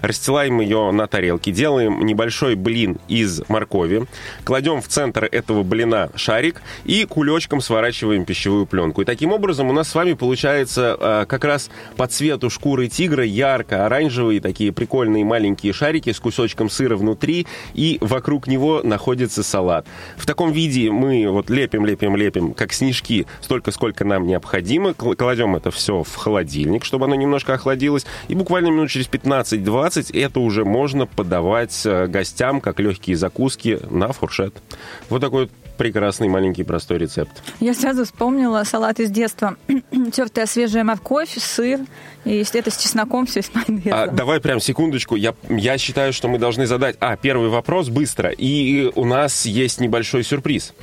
[0.03, 4.07] расстилаем ее на тарелке, делаем небольшой блин из моркови,
[4.45, 9.03] кладем в центр этого блина шарик и кулечком сворачиваем пищевую пленку.
[9.03, 13.25] И таким образом у нас с вами получается э, как раз по цвету шкуры тигра
[13.25, 19.87] ярко-оранжевые такие прикольные маленькие шарики с кусочком сыра внутри, и вокруг него находится салат.
[20.17, 24.95] В таком виде мы вот лепим, лепим, лепим, как снежки, столько, сколько нам необходимо.
[24.95, 29.60] Кл- Кладем это все в холодильник, чтобы оно немножко охладилось, и буквально минут через 15
[29.61, 34.55] 15-20 это уже можно подавать э, гостям как легкие закуски на фуршет.
[35.09, 37.43] Вот такой вот прекрасный маленький простой рецепт.
[37.59, 39.57] Я сразу вспомнила салат из детства.
[40.13, 41.81] Тертая свежая морковь, сыр,
[42.25, 43.93] и если это с чесноком, все с майонезом.
[43.93, 45.17] А, давай прям секундочку.
[45.17, 46.97] Я, я считаю, что мы должны задать...
[47.01, 48.31] А, первый вопрос быстро.
[48.31, 50.75] И у нас есть небольшой сюрприз.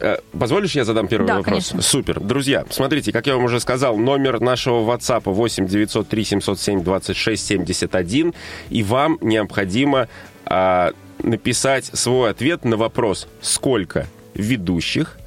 [0.00, 1.68] Э, Позволишь, я задам первый Да, вопрос?
[1.70, 1.82] конечно.
[1.82, 2.20] Супер.
[2.20, 8.34] Друзья, смотрите, как я вам уже сказал, номер нашего WhatsApp 8 903 707 26 71.
[8.70, 10.08] И вам необходимо
[10.44, 15.18] а, написать свой ответ на вопрос «Сколько ведущих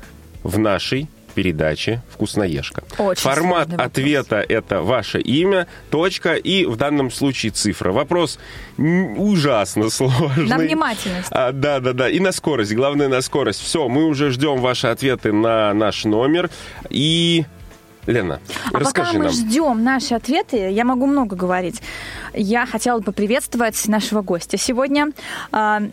[0.44, 2.84] в нашей передаче «Вкусноежка».
[2.98, 7.92] Очень Формат ответа– это ваше имя, точка и в данном случае цифра.
[7.92, 8.40] Вопрос
[8.78, 10.48] ужасно сложный.
[10.48, 11.28] На внимательность.
[11.32, 12.10] А, да, да, да.
[12.10, 12.74] И на скорость.
[12.74, 13.62] Главное, на скорость.
[13.62, 16.50] Все, мы уже ждем ваши ответы на наш номер.
[16.90, 17.46] И...
[18.06, 18.42] Лена,
[18.74, 19.34] А расскажи пока мы нам.
[19.34, 21.82] ждем наши ответы, я могу много говорить.
[22.34, 25.12] Я хотела бы поприветствовать нашего гостя сегодня,
[25.54, 25.84] а,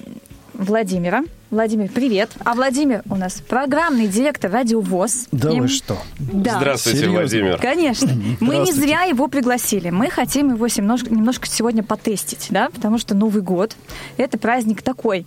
[0.60, 1.24] Владимира.
[1.50, 2.30] Владимир, привет.
[2.44, 5.26] А Владимир у нас программный директор Радио ВОЗ.
[5.32, 5.96] Да И- вы что?
[6.18, 6.58] Да.
[6.58, 7.20] Здравствуйте, Серьезно?
[7.20, 7.56] Владимир.
[7.56, 8.12] Конечно.
[8.40, 9.88] Мы не зря его пригласили.
[9.88, 13.74] Мы хотим его немножко, немножко сегодня потестить, да, потому что Новый год–
[14.18, 15.26] это праздник такой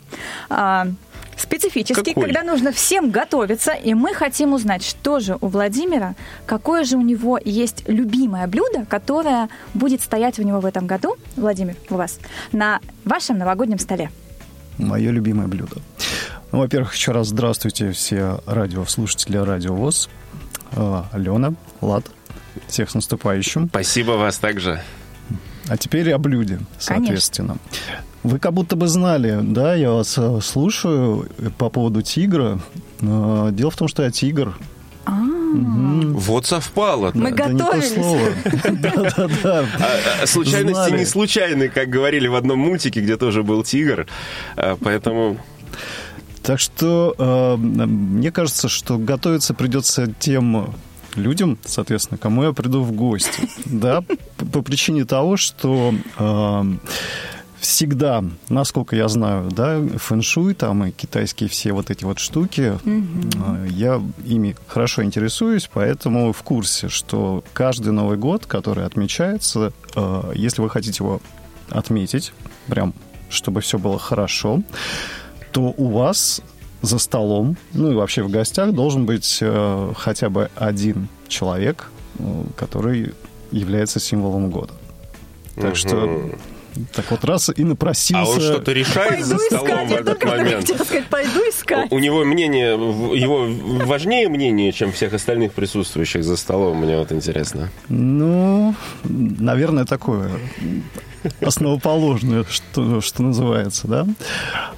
[0.52, 0.86] а,
[1.36, 2.26] специфический, Какой?
[2.26, 6.14] когда нужно всем готовиться, и мы хотим узнать, что же у Владимира,
[6.46, 11.16] какое же у него есть любимое блюдо, которое будет стоять у него в этом году,
[11.36, 12.20] Владимир, у вас,
[12.52, 14.12] на вашем новогоднем столе.
[14.78, 15.78] Мое любимое блюдо.
[16.52, 20.10] Ну, во-первых, еще раз здравствуйте все радиослушатели Радио ВОЗ.
[20.74, 22.06] А, Алена, Влад,
[22.68, 23.68] всех с наступающим.
[23.70, 24.82] Спасибо вас также.
[25.68, 27.58] А теперь о блюде, соответственно.
[28.24, 32.60] Вы как будто бы знали, да, я вас э, слушаю э, по поводу тигра.
[33.02, 34.58] Э, Дело в том, что я тигр.
[35.54, 37.12] Вот совпало.
[37.14, 37.94] Мы Да не то готовились.
[37.94, 38.30] слово.
[38.72, 39.66] Да-да-да.
[39.80, 44.08] А, а, Случайности не случайны, как говорили в одном мультике, где тоже был тигр.
[44.56, 45.38] А, Поэтому
[46.42, 50.74] Так что э, мне кажется, что готовиться придется тем
[51.16, 53.48] людям, соответственно, кому я приду в гости.
[53.66, 54.02] Да,
[54.38, 56.64] по, по причине того, что э,
[57.64, 63.68] всегда, насколько я знаю, да, фэн-шуй там и китайские все вот эти вот штуки, э,
[63.70, 70.62] я ими хорошо интересуюсь, поэтому в курсе, что каждый Новый год, который отмечается, э, если
[70.62, 71.22] вы хотите его
[71.70, 72.34] отметить,
[72.68, 72.94] прям,
[73.30, 74.62] чтобы все было хорошо,
[75.52, 76.42] то у вас
[76.82, 81.90] за столом, ну и вообще в гостях должен быть э, хотя бы один человек,
[82.58, 83.14] который
[83.52, 84.74] является символом года.
[85.56, 86.32] Так что,
[86.94, 88.22] так вот раз и напросился...
[88.22, 90.68] А он что-то решает за столом в Я этот момент?
[90.68, 91.92] сказать, пойду искать.
[91.92, 93.48] У него мнение, в- его
[93.86, 97.70] важнее мнение, чем всех остальных присутствующих за столом, мне вот интересно.
[97.90, 100.32] Ну, наверное, такое
[101.42, 104.08] основоположное, что, что называется, да.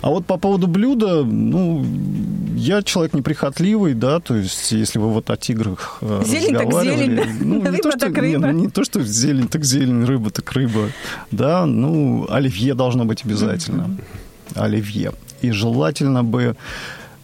[0.02, 1.86] А вот по поводу блюда, ну,
[2.56, 7.22] я человек неприхотливый, да, то есть если вы вот о тиграх э, Зелень так зелень,
[7.42, 10.90] ну, не то, что, не, ну, не то, что зелень так зелень, рыба так рыба,
[11.32, 13.98] да, ну, оливье должно быть обязательно,
[14.56, 15.14] оливье.
[15.42, 16.56] И желательно бы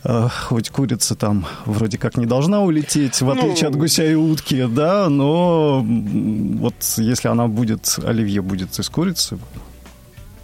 [0.03, 3.75] хоть курица там вроде как не должна улететь, в отличие Ну.
[3.75, 9.37] от гуся и утки, да, но вот если она будет, оливье будет из курицы,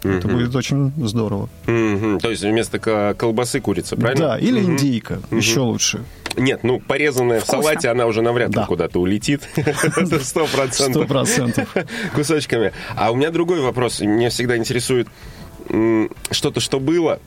[0.04, 1.48] это будет очень здорово.
[1.66, 2.20] Мгм.
[2.20, 4.28] То есть вместо ко- колбасы курица, правильно?
[4.28, 4.72] Да, или Мгм.
[4.74, 6.04] индейка, еще лучше.
[6.36, 7.62] Нет, ну, порезанная в Вкусно.
[7.62, 8.66] салате, она уже навряд ли Да.
[8.66, 9.42] куда-то улетит.
[10.06, 11.08] Сто Сто процентов.
[11.08, 11.68] процентов.
[12.14, 12.72] кусочками.
[12.94, 14.00] А у меня другой вопрос.
[14.00, 15.08] Меня всегда интересует
[16.30, 17.18] что-то, что было.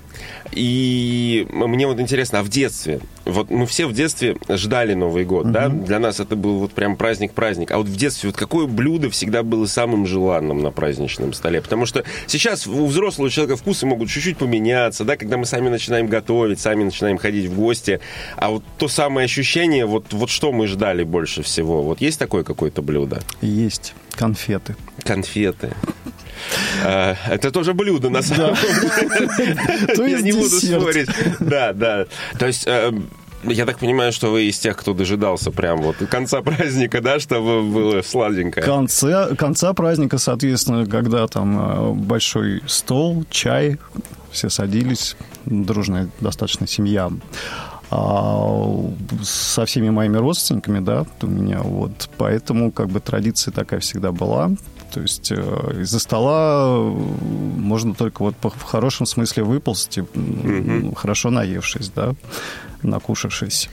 [0.51, 2.99] И мне вот интересно, а в детстве?
[3.25, 5.69] Вот мы все в детстве ждали Новый год, да?
[5.69, 7.71] Для нас это был вот прям праздник-праздник.
[7.71, 11.61] А вот в детстве вот какое блюдо всегда было самым желанным на праздничном столе?
[11.61, 16.07] Потому что сейчас у взрослого человека вкусы могут чуть-чуть поменяться, да, когда мы сами начинаем
[16.07, 17.99] готовить, сами начинаем ходить в гости.
[18.35, 21.83] А вот то самое ощущение, вот, вот что мы ждали больше всего?
[21.83, 23.21] Вот есть такое какое-то блюдо?
[23.41, 24.75] Есть конфеты.
[25.03, 25.73] Конфеты.
[26.83, 29.57] А, Это тоже блюдо, на самом деле.
[30.11, 31.09] Я не буду спорить.
[31.39, 32.05] Да, да.
[32.37, 32.63] То есть...
[32.67, 32.91] э,
[33.43, 37.63] Я так понимаю, что вы из тех, кто дожидался прям вот конца праздника, да, чтобы
[37.63, 38.63] было сладенькое.
[38.63, 43.77] Конце, конца праздника, соответственно, когда там э, большой стол, чай,
[44.31, 47.09] все садились, дружная достаточно семья.
[47.93, 48.63] А
[49.23, 54.51] со всеми моими родственниками, да, у меня вот, поэтому как бы традиция такая всегда была.
[54.91, 61.29] То есть э, из-за стола э, можно только вот в хорошем смысле выползти, м, хорошо
[61.29, 62.13] наевшись, да.
[62.83, 63.69] накушавшись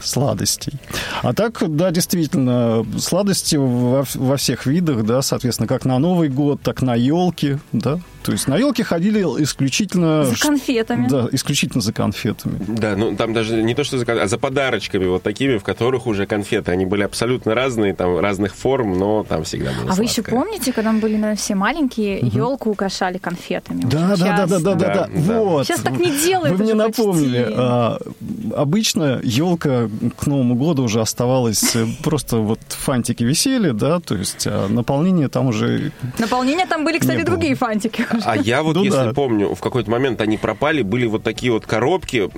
[0.00, 0.74] сладостей.
[1.22, 6.60] А так, да, действительно, сладости во, во всех видах, да, соответственно, как на Новый год,
[6.62, 10.24] так на елки, да, то есть на елке ходили исключительно...
[10.24, 11.08] За конфетами.
[11.08, 12.58] Да, исключительно за конфетами.
[12.66, 16.06] Да, ну там даже не то, что за а за подарочками вот такими, в которых
[16.06, 16.72] уже конфеты.
[16.72, 20.72] Они были абсолютно разные, там разных форм, но там всегда было А вы еще помните,
[20.72, 22.36] когда мы были, наверное, все маленькие, угу.
[22.36, 23.82] елку украшали конфетами?
[23.82, 25.66] Да, да, да, да, да, да, да, Вот.
[25.66, 26.56] Сейчас так не делают.
[26.56, 27.46] Вы мне напомнили.
[27.50, 27.98] А,
[28.56, 34.46] обычно елка к Новому году уже оставалась э, просто вот фантики висели, да, то есть
[34.46, 35.92] а наполнение там уже...
[36.18, 38.06] Наполнение там были, кстати, другие фантики.
[38.24, 39.12] А я вот, ну, если да.
[39.12, 42.30] помню, в какой-то момент они пропали, были вот такие вот коробки,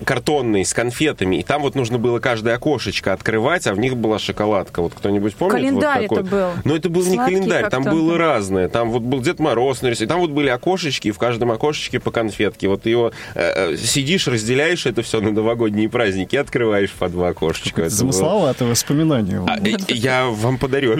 [0.00, 3.96] э, картонные с конфетами, и там вот нужно было каждое окошечко открывать, а в них
[3.96, 4.82] была шоколадка.
[4.82, 5.54] Вот кто-нибудь помнит?
[5.54, 6.48] Календарь вот это был.
[6.64, 8.68] Но это был Сладкий не календарь, там было разное.
[8.68, 12.10] Там вот был Дед Мороз нарисован, там вот были окошечки, и в каждом окошечке по
[12.10, 12.68] конфетке.
[12.68, 17.88] Вот его э, э, сидишь, разделяешь это все на новогодние праздники, открываешь по два окошечка.
[17.88, 19.44] Замысловатое воспоминание.
[19.46, 19.58] А,
[19.92, 20.96] я вам подарю.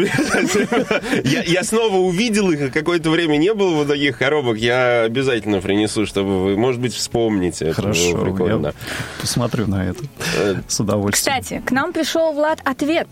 [1.24, 4.58] Я снова увидел их, какое-то время не было вот таких коробок.
[4.58, 7.72] Я обязательно принесу, чтобы вы, может быть, вспомните.
[7.72, 8.16] Хорошо,
[9.20, 10.04] посмотрю на это
[10.36, 11.40] э, с удовольствием.
[11.40, 13.08] Кстати, к нам пришел Влад ответ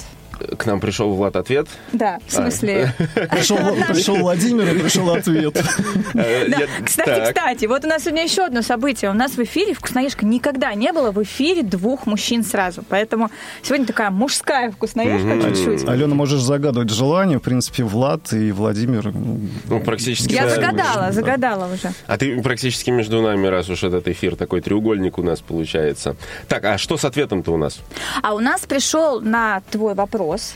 [0.57, 1.69] к нам пришел Влад ответ.
[1.93, 2.93] Да, в смысле...
[3.31, 5.63] Пришел, пришел Владимир и пришел ответ.
[6.15, 9.11] Э, кстати, кстати, вот у нас сегодня еще одно событие.
[9.11, 12.83] У нас в эфире вкусноежка никогда не было в эфире двух мужчин сразу.
[12.89, 13.31] Поэтому
[13.63, 15.89] сегодня такая мужская вкусноежка чуть-чуть.
[15.89, 17.39] Алена, можешь загадывать желание.
[17.39, 19.13] В принципе, Влад и Владимир...
[19.13, 20.33] Ну, ну практически...
[20.33, 21.93] Я загадала, загадала уже.
[22.07, 26.17] А ты практически между нами, раз уж этот эфир такой треугольник у нас получается.
[26.49, 27.81] Так, а что с ответом-то у нас?
[28.23, 30.55] А у нас пришел на твой вопрос вопрос.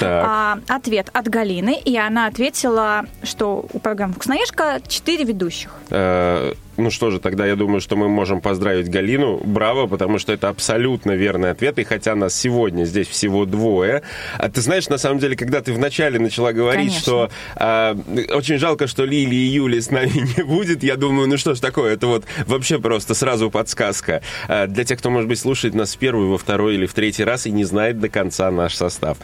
[0.00, 5.70] А, ответ от Галины, и она ответила, что у программы «Вкусноежка» четыре ведущих.
[5.90, 9.38] Э, ну что же, тогда я думаю, что мы можем поздравить Галину.
[9.44, 11.78] Браво, потому что это абсолютно верный ответ.
[11.78, 14.02] И хотя нас сегодня здесь всего двое,
[14.38, 17.02] а ты знаешь, на самом деле, когда ты вначале начала говорить, Конечно.
[17.02, 17.96] что а,
[18.32, 21.60] очень жалко, что Лили и Юли с нами не будет, я думаю, ну что ж
[21.60, 24.22] такое, это вот вообще просто сразу подсказка.
[24.48, 27.24] А, для тех, кто, может быть, слушает нас в первый, во второй или в третий
[27.24, 29.18] раз и не знает до конца наш состав.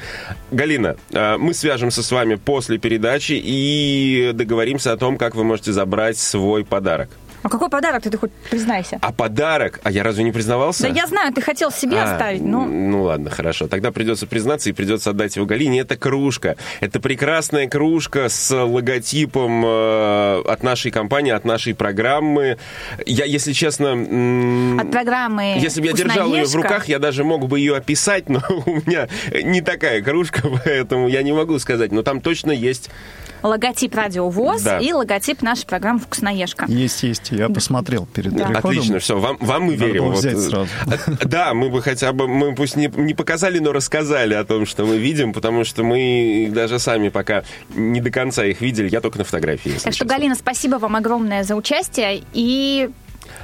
[0.50, 5.72] Галина, а, мы свяжемся с вами после передачи и договоримся о том, как вы можете
[5.72, 7.08] забрать свой подарок.
[7.42, 8.98] А какой подарок ты, ты хоть признайся?
[9.01, 9.81] А подарок?
[9.83, 10.83] А я разве не признавался?
[10.83, 12.64] Да я знаю, ты хотел себе а, оставить, но...
[12.64, 13.68] Ну ладно, хорошо.
[13.68, 15.81] Тогда придется признаться и придется отдать его Галине.
[15.81, 16.57] Это кружка.
[16.81, 22.59] Это прекрасная кружка с логотипом э, от нашей компании, от нашей программы.
[23.07, 23.92] Я, если честно...
[24.81, 28.29] От программы Если бы я держал ее в руках, я даже мог бы ее описать,
[28.29, 31.92] но у меня не такая кружка, поэтому я не могу сказать.
[31.92, 32.90] Но там точно есть
[33.42, 34.79] логотип Радио ВОЗ да.
[34.79, 36.66] и логотип нашей программы «Вкусноежка».
[36.68, 37.27] Есть, есть.
[37.30, 38.48] Я посмотрел перед да.
[38.48, 38.70] переходом.
[38.70, 39.18] Отлично, все.
[39.18, 40.04] Вам, вам мы верим.
[40.04, 40.18] вот.
[40.18, 40.68] взять сразу.
[41.24, 44.84] Да, мы бы хотя бы, мы пусть не, не показали, но рассказали о том, что
[44.86, 48.88] мы видим, потому что мы даже сами пока не до конца их видели.
[48.90, 49.72] Я только на фотографии.
[49.82, 52.90] Так что, Галина, спасибо вам огромное за участие и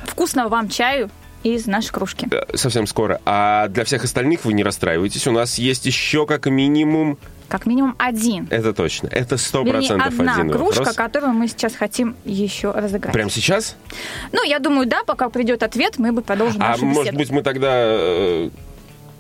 [0.06, 1.10] вкусного вам чаю
[1.44, 2.26] из нашей кружки.
[2.30, 3.20] Э, совсем скоро.
[3.24, 5.26] А для всех остальных вы не расстраивайтесь.
[5.26, 8.48] У нас есть еще как минимум как минимум один.
[8.50, 9.08] Это точно.
[9.08, 10.96] Это сто процентов одна один кружка, вопрос.
[10.96, 13.12] которую мы сейчас хотим еще разыграть.
[13.12, 13.76] Прямо сейчас?
[14.32, 17.70] Ну, я думаю, да, пока придет ответ, мы бы продолжим А может быть, мы тогда
[17.74, 18.50] э,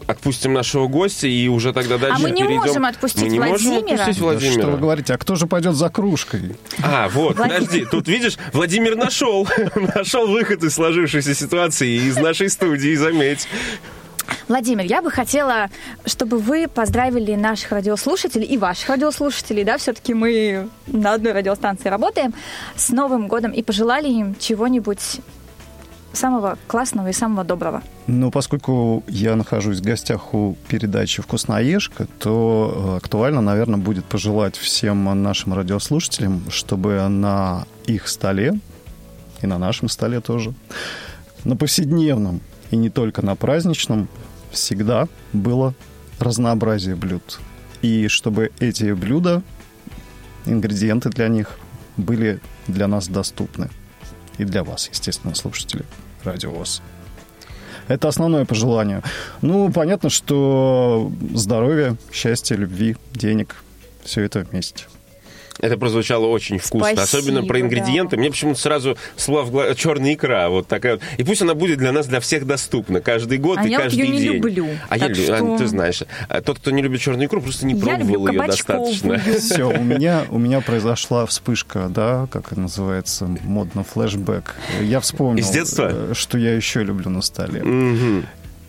[0.06, 2.60] отпустим нашего гостя и уже тогда дальше А мы не перейдем...
[2.60, 3.74] можем отпустить мы не Владимира.
[3.74, 4.54] Можем отпустить Владимира.
[4.54, 6.56] Да что вы говорите, а кто же пойдет за кружкой?
[6.82, 9.48] А, вот, подожди, тут видишь, Владимир нашел,
[9.94, 13.48] нашел выход из сложившейся ситуации из нашей студии, заметь.
[14.48, 15.70] Владимир, я бы хотела,
[16.04, 22.34] чтобы вы поздравили наших радиослушателей и ваших радиослушателей, да, все-таки мы на одной радиостанции работаем,
[22.76, 25.20] с Новым годом и пожелали им чего-нибудь
[26.14, 27.82] самого классного и самого доброго.
[28.06, 34.56] Ну, поскольку я нахожусь в гостях у передачи «Вкусноежка», то э, актуально, наверное, будет пожелать
[34.56, 38.58] всем нашим радиослушателям, чтобы на их столе
[39.42, 40.54] и на нашем столе тоже,
[41.44, 44.08] на повседневном и не только на праздничном,
[44.50, 45.74] всегда было
[46.18, 47.40] разнообразие блюд.
[47.82, 49.42] И чтобы эти блюда,
[50.46, 51.58] ингредиенты для них
[51.96, 53.68] были для нас доступны.
[54.38, 55.84] И для вас, естественно, слушатели
[56.24, 56.52] Радио.
[57.88, 59.02] Это основное пожелание.
[59.42, 63.56] Ну, понятно, что здоровье, счастье, любви, денег,
[64.02, 64.84] все это вместе.
[65.60, 66.80] Это прозвучало очень вкусно.
[66.94, 68.16] Спасибо, Особенно про ингредиенты.
[68.16, 68.20] да.
[68.20, 70.48] Мне почему-то сразу всплыла в черная икра.
[70.48, 70.98] Вот такая.
[71.16, 73.00] И пусть она будет для нас, для всех доступна.
[73.00, 74.32] Каждый год А и я вот каждый её не день.
[74.34, 74.66] люблю.
[74.88, 75.24] А я люблю.
[75.24, 76.02] что- А, ты знаешь.
[76.28, 79.18] а Тот, кто не любит черную икру, просто не Я люблю пробовал ее достаточно.
[79.38, 84.54] Все, у меня, у меня произошла вспышка, да, как это называется, модно, флешбэк.
[84.82, 85.90] Я вспомнил, Из детства?
[85.92, 87.62] э, что я еще люблю на столе.
[87.62, 88.26] Мгм.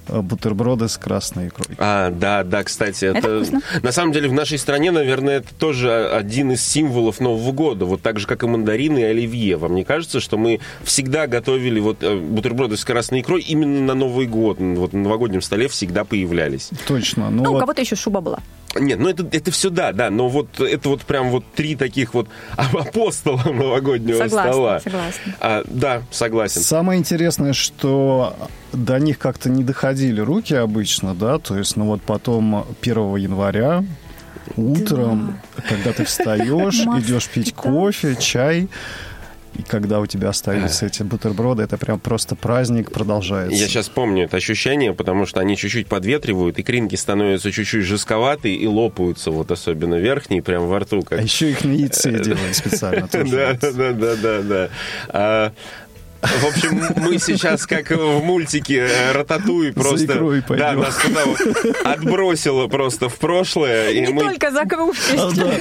[0.08, 1.76] Э, Бутерброды с красной икрой.
[1.80, 3.62] А, да, да, кстати, это, Это вкусно.
[3.82, 8.02] на самом деле в нашей стране, наверное, это тоже один из символов Нового года, вот
[8.02, 9.58] так же, как и мандарины и оливье.
[9.58, 13.94] Вам не кажется, что мы всегда готовили вот э, бутерброды с красной икрой именно на
[13.94, 16.70] Новый год, вот на новогоднем столе всегда появлялись?
[16.88, 17.30] Точно.
[17.30, 18.40] Ну, Ну, у вот кого-то еще шуба была.
[18.76, 22.14] Нет, ну это, это все да, да, но вот это вот прям вот три таких
[22.14, 24.80] вот апостола новогоднего Согласна, стола.
[24.80, 25.36] согласна.
[25.40, 26.62] А, да, согласен.
[26.62, 28.36] Самое интересное, что
[28.74, 33.84] до них как-то не доходили руки обычно, да, то есть, ну вот потом 1 января
[34.58, 37.62] утром, когда ты встаешь, идешь пить да.
[37.62, 38.68] кофе, чай,
[39.58, 43.56] и когда у тебя остаются эти бутерброды, это прям просто праздник продолжается.
[43.56, 48.56] Я сейчас помню это ощущение, потому что они чуть-чуть подветривают, и кринки становятся чуть-чуть жестковатые
[48.56, 51.02] и лопаются, вот особенно верхние, прям во рту.
[51.02, 51.20] Как...
[51.20, 53.08] А еще их на яйце делают специально.
[53.12, 53.58] тоже.
[53.62, 54.70] Да, да, да, да,
[55.12, 55.54] да.
[56.22, 60.06] А, В общем, мы сейчас, как в мультике э, Рататуй, просто...
[60.14, 61.40] икрой да, нас туда вот
[61.84, 63.92] отбросило просто в прошлое.
[63.92, 65.18] и Не мы- только за кружкой.
[65.20, 65.52] А, да.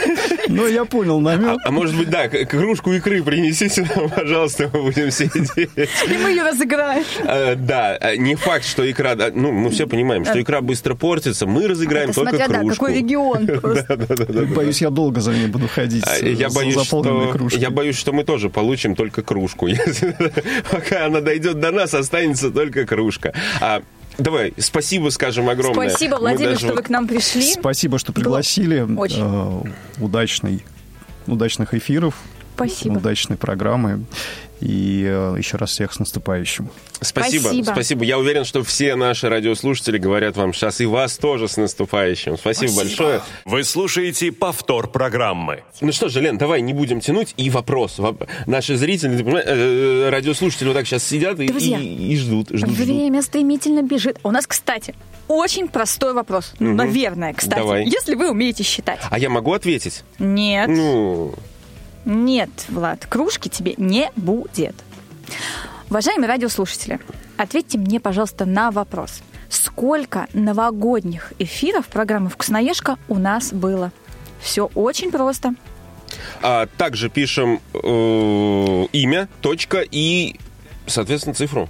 [0.48, 1.58] Ну, я понял А, намек.
[1.64, 5.50] а может быть, да, кружку икры принесите нам, пожалуйста, мы будем сидеть.
[5.56, 7.04] И мы ее разыграем.
[7.24, 9.14] Э, Да, э, не факт, что икра...
[9.16, 11.46] да, Ну, мы все понимаем, что икра быстро портится.
[11.46, 12.84] Мы разыграем Это только смотря, да, кружку.
[12.86, 13.46] какой регион.
[13.60, 13.96] просто.
[14.54, 16.04] Боюсь, я долго за ней буду ходить.
[16.06, 19.66] А, Я боюсь, что, я боюсь, что мы тоже получим только кружку.
[19.66, 20.14] Если-
[20.70, 23.32] Пока она дойдет до нас, останется только кружка.
[23.60, 23.82] А,
[24.18, 25.88] давай, спасибо, скажем, огромное.
[25.90, 27.42] Спасибо, Владимир, даже что вы к нам пришли.
[27.52, 28.80] Спасибо, что пригласили.
[28.80, 29.22] очень.
[29.22, 30.64] Э, Удачной,
[31.26, 32.14] удачных эфиров,
[32.54, 32.98] Спасибо.
[32.98, 34.04] удачной программы.
[34.60, 36.70] И э, еще раз всех с наступающим.
[37.00, 37.64] Спасибо, Спасибо.
[37.72, 38.04] спасибо.
[38.04, 42.38] Я уверен, что все наши радиослушатели говорят вам сейчас и вас тоже с наступающим.
[42.38, 43.20] Спасибо, большое.
[43.44, 45.64] Вы слушаете повтор программы.
[45.82, 47.34] Ну что же, Лен, давай не будем тянуть.
[47.36, 47.98] И вопрос.
[47.98, 52.48] Воп- Наши зрители, понимаешь, э, радиослушатели вот так сейчас сидят и, Друзья, и- и ждут,
[52.48, 52.76] ждут, ждут.
[52.86, 54.18] Время стремительно бежит.
[54.22, 54.94] У нас, кстати,
[55.28, 56.54] очень простой вопрос.
[56.58, 57.58] Ну, наверное, кстати.
[57.58, 57.84] Давай.
[57.84, 59.00] Если вы умеете считать.
[59.10, 60.04] А я могу ответить?
[60.18, 60.68] Нет.
[60.68, 61.34] Ну,
[62.04, 64.74] Нет, Влад, кружки тебе не будет.
[65.90, 67.00] Уважаемые радиослушатели,
[67.36, 69.22] ответьте мне, пожалуйста, на вопрос.
[69.48, 73.92] Сколько новогодних эфиров программы «Вкусноежка» у нас было?
[74.40, 75.54] Все очень просто.
[76.42, 80.36] а также пишем э, имя, точка и,
[80.86, 81.68] соответственно, цифру.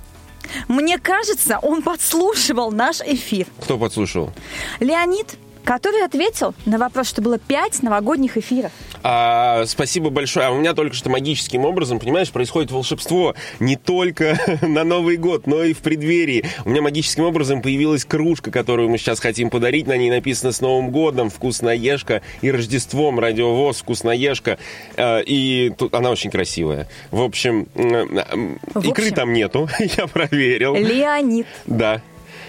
[0.69, 3.47] Мне кажется, он подслушивал наш эфир.
[3.63, 4.33] Кто подслушал?
[4.81, 8.71] Леонид, который ответил на вопрос, что было пять новогодних эфиров.
[9.03, 10.47] А, спасибо большое.
[10.47, 15.47] А у меня только что магическим образом, понимаешь, происходит волшебство не только на Новый год,
[15.47, 16.45] но и в преддверии.
[16.65, 19.87] У меня магическим образом появилась кружка, которую мы сейчас хотим подарить.
[19.87, 24.59] На ней написано «С Новым годом», «Вкусноежка» и «Рождеством», «Радиовоз», «Вкусноежка».
[24.97, 26.89] Э, И тут она очень красивая.
[27.11, 29.15] В общем, В икры общем.
[29.15, 30.75] там нету, я проверил.
[30.75, 32.01] Леонид, Да.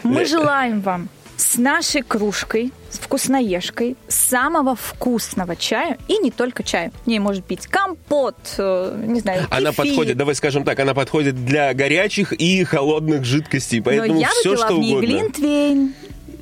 [0.04, 6.92] мы желаем вам с нашей кружкой, с вкусноежкой, самого вкусного чая, и не только чаю.
[7.04, 9.86] В ней может быть компот, э, не знаю, Она кефир.
[9.86, 14.56] подходит, давай скажем так, она подходит для горячих и холодных жидкостей, Но поэтому я все
[14.56, 15.08] что в ней угодно.
[15.08, 15.94] глинтвейн.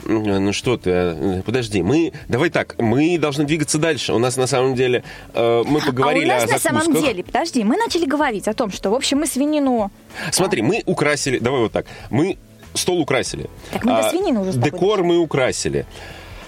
[0.05, 4.13] Ну ну что ты, э, подожди, мы, давай так, мы должны двигаться дальше.
[4.13, 7.05] У нас на самом деле, э, мы поговорили а у нас о на самом закусках.
[7.05, 9.91] деле, подожди, мы начали говорить о том, что, в общем, мы свинину...
[10.31, 12.37] Смотри, мы украсили, давай вот так, мы
[12.73, 13.49] стол украсили.
[13.71, 15.85] Так мы до свинины уже Декор мы украсили.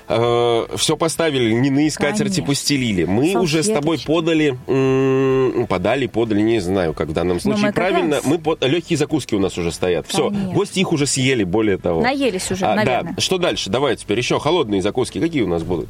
[0.08, 2.46] Все поставили, льняные скатерти Конечно.
[2.46, 3.04] постелили.
[3.06, 4.08] Мы уже с тобой Салфеточки.
[4.08, 7.62] подали, м, подали, подали, не знаю, как в данном случае.
[7.62, 8.26] Ну, мы как Правильно, раз.
[8.26, 10.06] мы под- легкие закуски у нас уже стоят.
[10.08, 10.54] Все, Конечно.
[10.54, 12.02] гости их уже съели, более того.
[12.02, 13.14] Наелись уже, А, наверное.
[13.16, 13.70] Да, что дальше?
[13.70, 15.20] Давай теперь еще холодные закуски.
[15.20, 15.90] Какие у нас будут?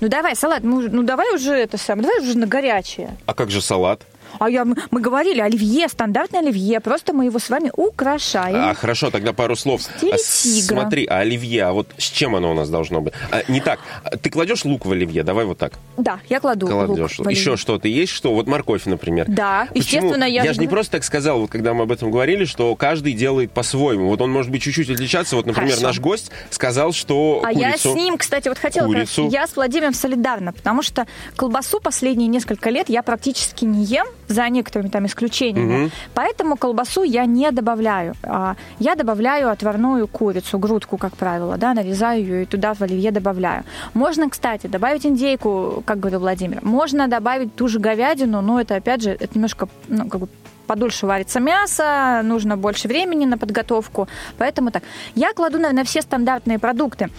[0.00, 3.16] Ну давай, салат, мы ну давай уже это самое, давай уже на горячее.
[3.26, 4.00] А как же салат?
[4.38, 8.56] А я, мы говорили, оливье, стандартное оливье, просто мы его с вами украшаем.
[8.56, 9.82] А, хорошо, тогда пару слов.
[10.02, 10.16] А.
[10.18, 13.12] Смотри, а оливье, а вот с чем оно у нас должно быть?
[13.30, 13.78] А, не так.
[14.04, 15.22] А, Ты кладешь лук в оливье?
[15.22, 15.74] Давай вот так.
[15.96, 17.20] Да, я кладу лук Кладешь.
[17.20, 17.38] оливье.
[17.38, 18.12] Еще что-то есть?
[18.12, 18.34] Что?
[18.34, 19.26] Вот морковь, например.
[19.28, 19.78] Да, Почему?
[19.82, 20.42] естественно, я...
[20.44, 23.52] Я же не просто так сказал, вот когда мы об этом говорили, что каждый делает
[23.52, 24.08] по-своему.
[24.08, 25.36] Вот он может быть чуть-чуть отличаться.
[25.36, 25.86] Вот, например, Хорошо.
[25.86, 27.92] наш гость сказал, что А я курицу...
[27.92, 28.86] с ним, кстати, вот хотела...
[28.86, 29.28] Курицу.
[29.30, 34.06] Я с Владимиром солидарна, потому что колбасу последние несколько лет я практически не ем.
[34.28, 35.76] За некоторыми там исключениями.
[35.76, 35.90] Мгм.
[36.14, 38.14] Поэтому колбасу я не добавляю.
[38.22, 43.10] А, Я добавляю отварную курицу, грудку, как правило, да, нарезаю ее и туда в оливье
[43.10, 43.64] добавляю.
[43.94, 46.58] Можно, кстати, добавить индейку, как говорил Владимир.
[46.62, 50.28] Можно добавить ту же говядину, но это, опять же, это немножко, ну, как бы
[50.66, 54.08] подольше варится мясо, нужно больше времени на подготовку,
[54.38, 54.82] поэтому так.
[55.14, 57.10] Я кладу, наверное, все стандартные продукты.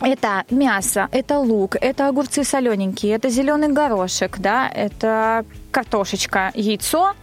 [0.00, 7.14] Это мясо, это лук, это огурцы солененькие, это зеленый горошек, да, это картошечка, яйцо,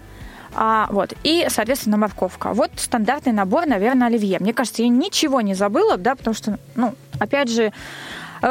[0.56, 2.54] а, вот, и, соответственно, морковка.
[2.54, 4.40] Вот стандартный набор, наверное, оливье.
[4.40, 7.74] Мне кажется, я ничего не забыла, да, потому что, ну, опять же,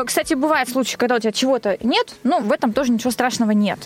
[0.06, 3.78] кстати, бывает случаи, когда у тебя чего-то нет, ну, в этом тоже ничего страшного нет.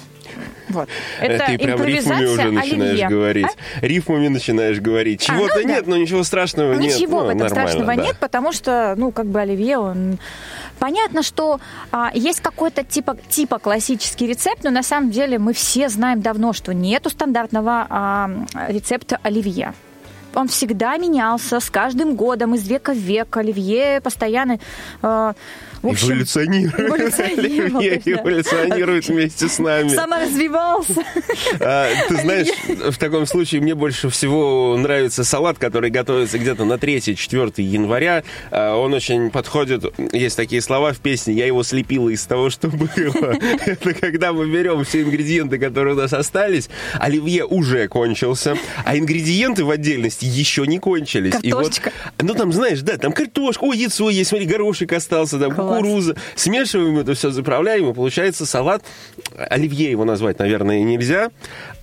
[0.68, 0.88] Вот.
[1.20, 3.08] Это Ты прям рифмами уже начинаешь оливье.
[3.08, 3.46] говорить.
[3.46, 3.86] А?
[3.86, 5.22] Рифмами начинаешь говорить.
[5.22, 5.68] А, Чего-то ну да.
[5.68, 6.94] нет, но ничего страшного нет.
[6.94, 7.96] Ничего Ну, в этом страшного да.
[7.96, 10.18] нет, потому что, ну, как бы оливье, он...
[10.78, 11.58] Понятно, что
[11.90, 16.52] а, есть какой-то типа, типа классический рецепт, но на самом деле мы все знаем давно,
[16.52, 18.30] что нету стандартного а,
[18.68, 19.72] рецепта оливье.
[20.34, 23.34] Он всегда менялся с каждым годом, из века в век.
[23.38, 24.58] Оливье постоянно...
[25.00, 25.34] а,
[25.82, 26.78] в общем, Эволюционирует.
[26.80, 29.88] эволюционировал, эволюционирует вместе с нами.
[29.88, 31.02] саморазвивался.
[31.60, 36.74] А, Ты знаешь, в таком случае мне больше всего нравится салат, который готовится где-то на
[36.74, 38.24] 3-4 января.
[38.50, 42.68] А, Он очень подходит, есть такие слова в песне, я его слепила из того, что
[42.68, 42.88] было.
[43.66, 49.64] Это когда мы берем все ингредиенты, которые у нас остались, оливье уже кончился, а ингредиенты
[49.64, 51.34] в отдельности еще не кончились.
[51.42, 51.92] И вот, Картошечка.
[52.22, 56.16] ну там, знаешь, да, там картошка, ой, яйцо есть, смотри, горошек остался, там Кукуруза.
[56.34, 58.84] Смешиваем это все, заправляем, и получается салат.
[59.36, 61.30] Оливье его назвать, наверное, нельзя,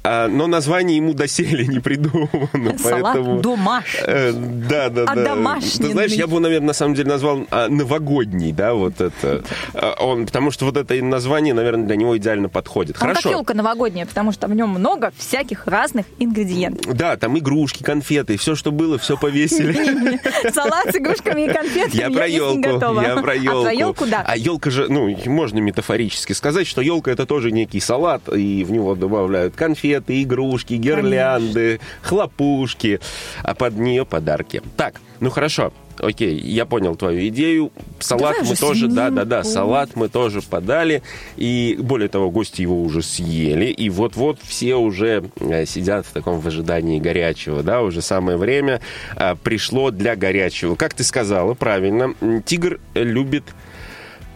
[0.03, 2.77] а, но название ему доселе не придумано.
[2.77, 3.39] Салат поэтому...
[3.39, 3.95] домаш.
[4.05, 5.23] Э, Да, да, А да.
[5.23, 5.85] домашний.
[5.85, 9.43] Ты знаешь, я бы, наверное, на самом деле назвал а, новогодний, да, вот это.
[9.73, 12.97] А, Он, потому что вот это название, наверное, для него идеально подходит.
[12.97, 13.29] Он как Хорошо.
[13.31, 16.93] елка новогодняя, потому что в нем много всяких разных ингредиентов.
[16.93, 20.19] Да, там игрушки, конфеты, все, что было, все повесили.
[20.53, 22.59] Салат с игрушками и конфетами Я про елку.
[23.01, 23.59] Я про елку.
[23.59, 24.23] А про елку, да.
[24.27, 28.71] А елка же, ну, можно метафорически сказать, что елка это тоже некий салат, и в
[28.71, 32.99] него добавляют конфеты, игрушки, гирлянды, хлопушки,
[33.43, 34.61] а под нее подарки.
[34.77, 35.71] Так, ну хорошо.
[35.99, 37.71] Окей, я понял твою идею.
[37.99, 41.03] Салат Давай мы тоже, да, да, да, салат мы тоже подали.
[41.37, 43.65] И более того, гости его уже съели.
[43.65, 48.81] И вот-вот все уже э, сидят в таком в ожидании горячего, да, уже самое время
[49.15, 50.75] э, пришло для горячего.
[50.75, 52.15] Как ты сказала, правильно,
[52.45, 53.43] тигр любит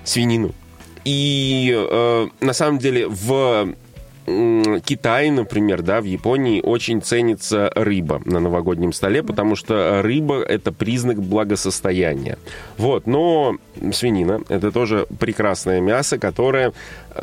[0.03, 0.53] свинину.
[1.05, 3.73] И э, на самом деле в
[4.27, 10.73] Китае, например, да, в Японии очень ценится рыба на новогоднем столе, потому что рыба это
[10.73, 12.37] признак благосостояния.
[12.77, 13.55] Вот, но
[13.93, 16.73] свинина это тоже прекрасное мясо, которое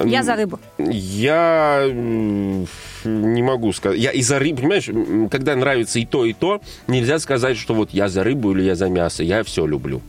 [0.02, 0.58] Я за рыбу.
[0.78, 3.98] я не могу сказать.
[3.98, 7.90] Я из-за рыбы, понимаешь, м, когда нравится и то, и то, нельзя сказать, что вот
[7.90, 9.22] я за рыбу или я за мясо.
[9.22, 10.00] Я все люблю.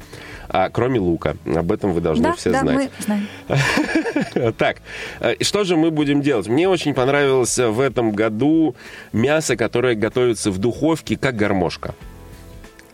[0.49, 1.35] А, кроме лука.
[1.45, 2.75] Об этом вы должны Да, все да, знать.
[2.75, 3.27] мы знаем.
[4.57, 4.77] Так,
[5.19, 6.47] э, что же мы будем делать?
[6.47, 8.75] Мне очень понравилось в этом году
[9.13, 11.95] мясо, которое готовится в духовке, как гармошка.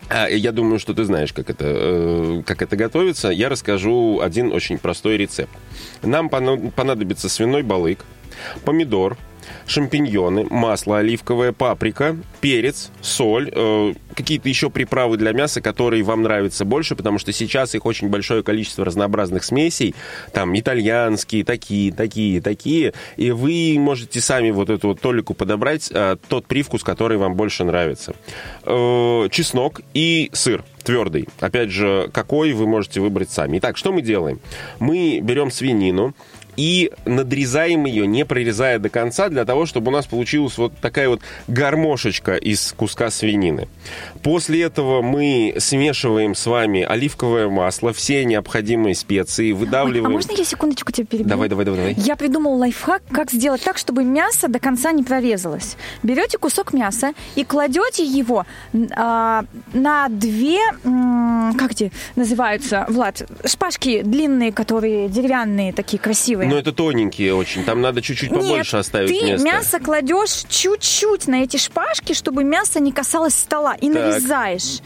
[0.08, 3.28] А, Я думаю, что ты знаешь, как это, э, как это готовится.
[3.28, 5.52] Я расскажу один очень простой рецепт.
[6.02, 8.04] Нам понадобится свиной балык,
[8.64, 9.16] помидор,
[9.66, 16.64] шампиньоны, масло оливковое, паприка, перец, соль, э, какие-то еще приправы для мяса, которые вам нравятся
[16.64, 19.94] больше, потому что сейчас их очень большое количество разнообразных смесей,
[20.32, 26.16] там итальянские, такие, такие, такие, и вы можете сами вот эту вот толику подобрать, э,
[26.28, 28.14] тот привкус, который вам больше нравится.
[28.64, 31.28] Э, чеснок и сыр твердый.
[31.40, 33.58] Опять же, какой вы можете выбрать сами.
[33.58, 34.40] Итак, что мы делаем?
[34.78, 36.14] Мы берем свинину,
[36.56, 41.08] и надрезаем ее, не прорезая до конца, для того, чтобы у нас получилась вот такая
[41.08, 43.68] вот гармошечка из куска свинины.
[44.22, 50.12] После этого мы смешиваем с вами оливковое масло, все необходимые специи, Ой, а выдавливаем...
[50.12, 51.28] можно я секундочку тебя перебью?
[51.28, 51.94] Давай, давай, давай, давай.
[52.04, 55.76] Я придумал лайфхак, как сделать так, чтобы мясо до конца не прорезалось.
[56.02, 58.46] Берете кусок мяса и кладете его
[58.96, 66.41] а, на две, м, как эти называются, Влад, шпажки длинные, которые деревянные, такие красивые.
[66.48, 69.44] Но это тоненькие очень, там надо чуть-чуть побольше Нет, оставить ты места.
[69.46, 73.94] мясо кладешь чуть-чуть на эти шпажки, чтобы мясо не касалось стола, и Так.
[73.94, 74.80] нарезаешь.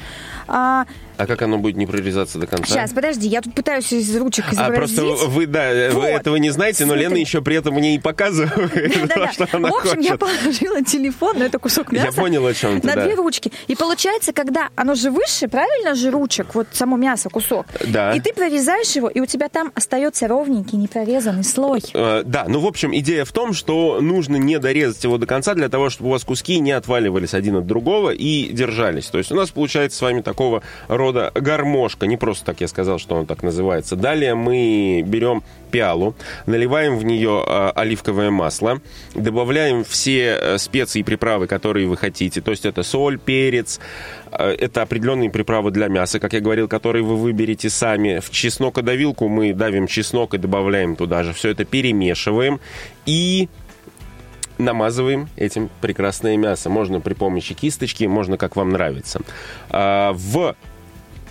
[0.48, 0.86] А,
[1.18, 2.66] А как оно будет не прорезаться до конца?
[2.66, 4.96] Сейчас, подожди, я тут пытаюсь из ручек А изобразить.
[4.96, 6.02] просто вы, да, Вот.
[6.02, 7.02] вы этого не знаете, но Смотри.
[7.04, 8.52] Лена еще при этом мне и показывает,
[9.08, 9.32] Да-да-да.
[9.32, 10.20] что она В общем, я хочет.
[10.20, 12.16] положила телефон на это кусок Я мяса.
[12.20, 13.04] понял, о чем ты, на да.
[13.04, 13.50] две ручки.
[13.66, 17.66] И получается, когда оно же выше, правильно же ручек, вот само мясо, кусок.
[17.86, 18.12] Да.
[18.14, 21.80] И ты прорезаешь его, и у тебя там остается ровненький, непрорезанный слой.
[21.94, 25.54] Э, Да, ну, в общем, идея в том, что нужно не дорезать его до конца
[25.54, 29.06] для того, чтобы у вас куски не отваливались один от другого и держались.
[29.06, 32.06] То есть у нас получается с вами такого рода гармошка.
[32.06, 33.96] Не просто так я сказал, что он так называется.
[33.96, 36.14] Далее мы берем пиалу,
[36.46, 38.80] наливаем в нее э, оливковое масло,
[39.14, 42.40] добавляем все э, специи и приправы, которые вы хотите.
[42.40, 43.80] То есть это соль, перец,
[44.30, 48.20] э, это определенные приправы для мяса, как я говорил, которые вы выберете сами.
[48.20, 51.32] В чеснокодавилку мы давим чеснок и добавляем туда же.
[51.32, 52.60] Все это перемешиваем
[53.06, 53.48] и
[54.58, 56.70] намазываем этим прекрасное мясо.
[56.70, 59.20] Можно при помощи кисточки, можно как вам нравится.
[59.70, 60.54] А, В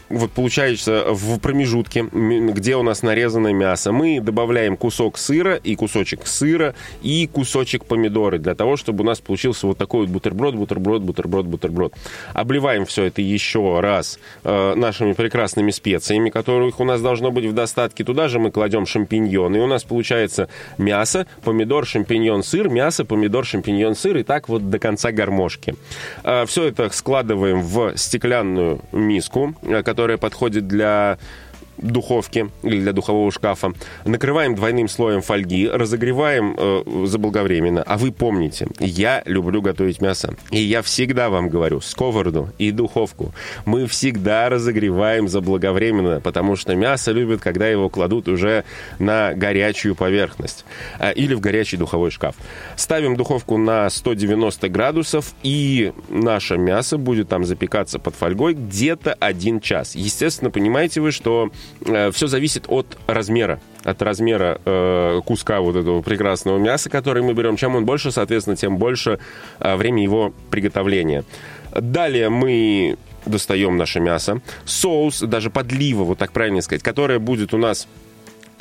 [0.10, 6.28] вот получается в промежутке, где у нас нарезанное мясо, мы добавляем кусок сыра и кусочек
[6.28, 11.02] сыра и кусочек помидоры для того, чтобы у нас получился вот такой вот бутерброд, бутерброд,
[11.02, 11.94] бутерброд, бутерброд.
[12.34, 17.54] Обливаем все это еще раз э, нашими прекрасными специями, которых у нас должно быть в
[17.54, 18.04] достатке.
[18.04, 23.46] Туда же мы кладем шампиньоны, и у нас получается мясо, помидор, шампиньон, сыр, мясо, помидор,
[23.46, 25.76] шампиньон, сыр, и так вот до конца гармошки.
[26.46, 31.18] Все это складываем в стеклянную миску, э, которая подходит для
[31.78, 33.74] духовки или для духового шкафа.
[34.06, 37.84] Накрываем двойным слоем фольги, разогреваем э, заблаговременно.
[37.84, 40.36] А вы помните, я люблю готовить мясо.
[40.52, 43.34] И я всегда вам говорю, сковороду и духовку
[43.66, 48.64] мы всегда разогреваем заблаговременно, потому что мясо любит, когда его кладут уже
[49.00, 50.66] на горячую поверхность
[51.00, 52.36] э, или в горячий духовой шкаф.
[52.76, 59.60] Ставим духовку на 190 градусов, и наше мясо будет там запекаться под фольгой где-то один
[59.60, 59.96] час.
[59.96, 61.52] Естественно, понимаете вы, что
[62.12, 67.56] все зависит от размера от размера э, куска вот этого прекрасного мяса, который мы берем.
[67.56, 69.20] Чем он больше, соответственно, тем больше
[69.60, 71.24] э, время его приготовления.
[71.72, 74.42] Далее мы достаем наше мясо.
[74.66, 77.88] Соус, даже подлива, вот так правильно сказать, которая будет у нас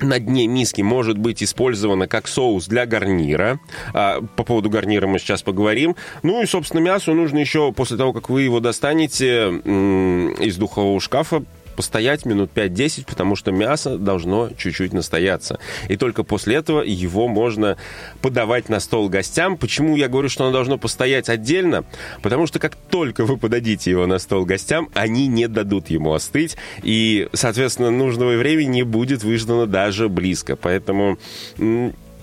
[0.00, 3.60] на дне миски может быть использовано как соус для гарнира.
[3.92, 5.96] А, по поводу гарнира мы сейчас поговорим.
[6.22, 11.44] Ну и, собственно, мясу нужно еще после того, как вы его достанете из духового шкафа,
[11.74, 15.58] постоять минут 5-10, потому что мясо должно чуть-чуть настояться.
[15.88, 17.76] И только после этого его можно
[18.20, 19.56] подавать на стол гостям.
[19.56, 21.84] Почему я говорю, что оно должно постоять отдельно?
[22.22, 26.56] Потому что как только вы подадите его на стол гостям, они не дадут ему остыть,
[26.82, 30.56] и, соответственно, нужного времени не будет выждано даже близко.
[30.56, 31.18] Поэтому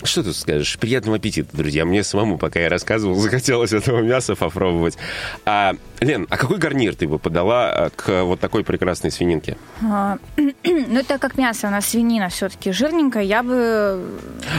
[0.04, 0.78] что тут скажешь?
[0.78, 1.84] Приятного аппетита, друзья.
[1.84, 4.96] Мне самому, пока я рассказывал, захотелось этого мяса попробовать.
[5.44, 9.56] А, Лен, а какой гарнир ты бы подала а, к вот такой прекрасной свининке?
[9.84, 10.18] А,
[10.64, 14.00] Ну, так как мясо у нас свинина все-таки жирненькая, я бы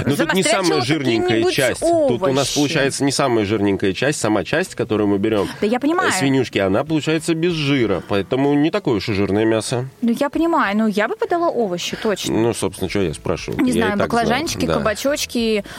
[0.05, 1.81] Ну, тут не самая жирненькая часть.
[1.81, 2.55] Тут у нас овощи.
[2.55, 5.47] получается не самая жирненькая часть, сама часть, которую мы берем.
[5.61, 6.09] Да я понимаю.
[6.09, 9.87] э, Свинюшки, она получается без жира, поэтому не такое уж и жирное мясо.
[10.01, 12.33] Ну, я понимаю, ну, я бы подала овощи, точно.
[12.35, 13.61] Ну, собственно, что я спрашиваю?
[13.63, 14.75] Не Я знаю, баклажанчики, Да.
[14.75, 15.32] кабачочки.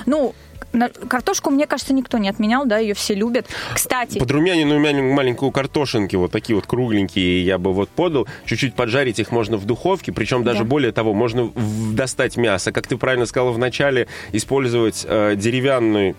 [0.06, 0.34] Ну,
[0.72, 3.46] на- картошку, мне кажется, никто не отменял, да, ее все любят.
[3.74, 8.26] Кстати, Подрумяненную мяль- маленькую картошинки, вот такие вот кругленькие, я бы вот подал.
[8.44, 10.64] Чуть-чуть поджарить их можно в духовке, причем даже Да.
[10.64, 11.50] более того, можно
[11.92, 12.72] достать мясо.
[12.72, 16.16] Как ты правильно сказала в начале, использовать э, деревянный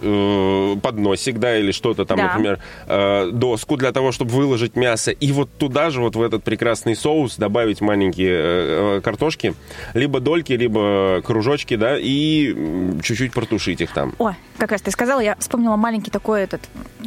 [0.00, 2.24] э, подносик, да, или что-то там, Да.
[2.28, 6.44] например, э, доску для того, чтобы выложить мясо, и вот туда же, вот в этот
[6.44, 9.54] прекрасный соус добавить маленькие э, э, картошки,
[9.94, 12.54] либо дольки, либо кружочки, да, и
[13.02, 14.14] чуть-чуть протушить их там.
[14.18, 16.60] Ой, как раз ты сказала, я вспомнила маленький такой этот...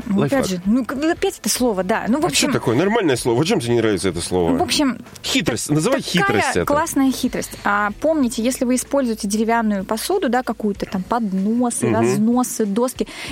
[0.08, 2.06] Ну, опять же, ну, к- опять это слово, да.
[2.08, 2.50] Ну, в А общем...
[2.50, 2.76] что такое?
[2.76, 3.46] Нормальное слово.
[3.46, 4.58] Чем тебе не нравится это слово?
[4.58, 5.70] В общем, Хитрость.
[5.70, 6.66] Называй такая хитрость это.
[6.66, 7.52] классная хитрость.
[7.64, 12.81] А, помните, если вы используете деревянную посуду, да, какую-то там подносы, разносы, доски,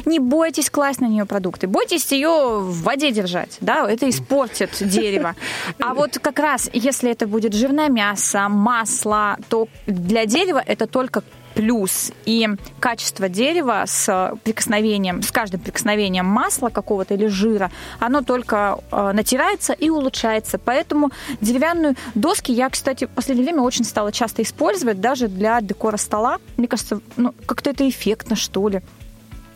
[0.05, 1.67] не бойтесь класть на нее продукты.
[1.67, 5.35] Бойтесь ее в воде держать, да, это испортит дерево.
[5.79, 11.23] А вот как раз, если это будет жирное мясо, масло, то для дерева это только
[11.59, 12.11] плюс.
[12.25, 12.47] И
[12.79, 19.73] качество дерева с прикосновением, с каждым прикосновением масла какого-то или жира, оно только э, натирается
[19.73, 20.57] и улучшается.
[20.57, 25.97] Поэтому деревянную доски я, кстати, в последнее время очень стала часто использовать даже для декора
[25.97, 26.37] стола.
[26.57, 28.81] Мне кажется, ну, как-то это эффектно, что ли.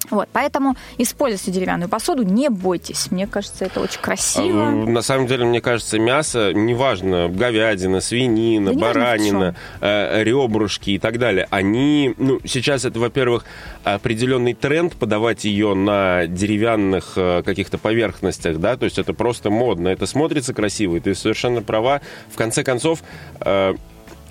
[0.10, 3.10] Вот, поэтому используйте деревянную посуду, не бойтесь.
[3.12, 4.68] Мне кажется, это очень красиво.
[4.68, 11.00] А, На самом деле, мне кажется, мясо, неважно, говядина, свинина, Да баранина, э, ребрышки и
[11.00, 13.46] так далее, они, ну, сейчас это, во-первых,
[13.84, 19.88] определенный тренд подавать ее на деревянных э, каких-то поверхностях, да, то есть это просто модно,
[19.88, 22.02] это смотрится красиво, и ты совершенно права.
[22.32, 23.04] В конце концов,
[23.42, 23.74] э,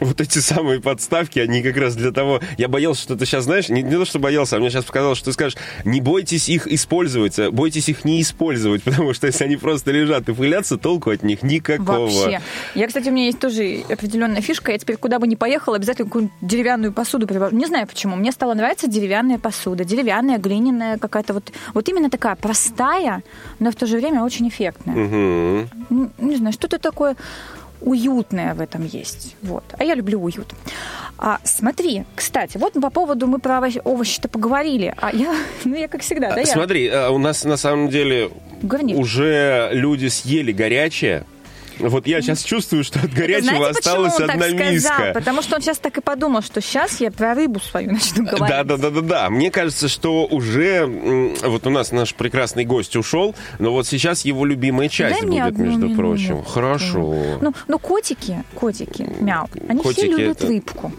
[0.05, 2.41] вот эти самые подставки, они как раз для того...
[2.59, 5.19] Я боялся, что ты сейчас, знаешь, не, не то, что боялся, а мне сейчас показалось,
[5.19, 9.45] что ты скажешь, не бойтесь их использовать, а бойтесь их не использовать, потому что если
[9.45, 12.09] они просто лежат и пылятся, толку от них никакого.
[12.09, 12.41] Вообще.
[12.75, 14.73] Я, кстати, у меня есть тоже определенная фишка.
[14.73, 17.57] Я теперь куда бы ни поехала, обязательно какую-нибудь деревянную посуду привожу.
[17.57, 18.17] Не знаю почему.
[18.17, 19.85] Мне стала нравиться деревянная посуда.
[19.85, 21.53] Деревянная, глиняная какая-то вот...
[21.75, 23.23] Вот именно такая простая,
[23.59, 24.95] но в то же время очень эффектная.
[24.95, 25.69] Мгм.
[25.91, 27.17] Н- Не знаю, что-то такое
[27.85, 29.37] уютное в этом есть.
[29.43, 29.65] Вот.
[29.79, 30.53] А я люблю уют.
[31.19, 34.95] А, смотри, кстати, вот по поводу мы про овощ- овощи-то поговорили.
[35.01, 38.31] А я, ну я как всегда, да, я Смотри, э, у нас на самом деле
[38.63, 38.99] гарнир.
[38.99, 41.25] уже люди съели горячее.
[41.79, 44.73] Вот я сейчас чувствую, что от горячего Знаете, осталась почему он одна так сказал?
[44.73, 45.11] миска.
[45.15, 48.49] Потому что он сейчас так и подумал, что сейчас я про рыбу свою начну говорить.
[48.49, 49.31] Да, да, да, да, да.
[49.31, 50.87] Мне кажется, что уже
[51.43, 55.43] вот у нас наш прекрасный гость ушел, но вот сейчас его любимая часть Дай будет,
[55.45, 55.97] одну между минутку.
[56.03, 56.43] прочим.
[56.45, 57.15] Хорошо.
[57.41, 60.93] Ну, ну, котики, котики, мяу, они Котики все любят это- рыбку.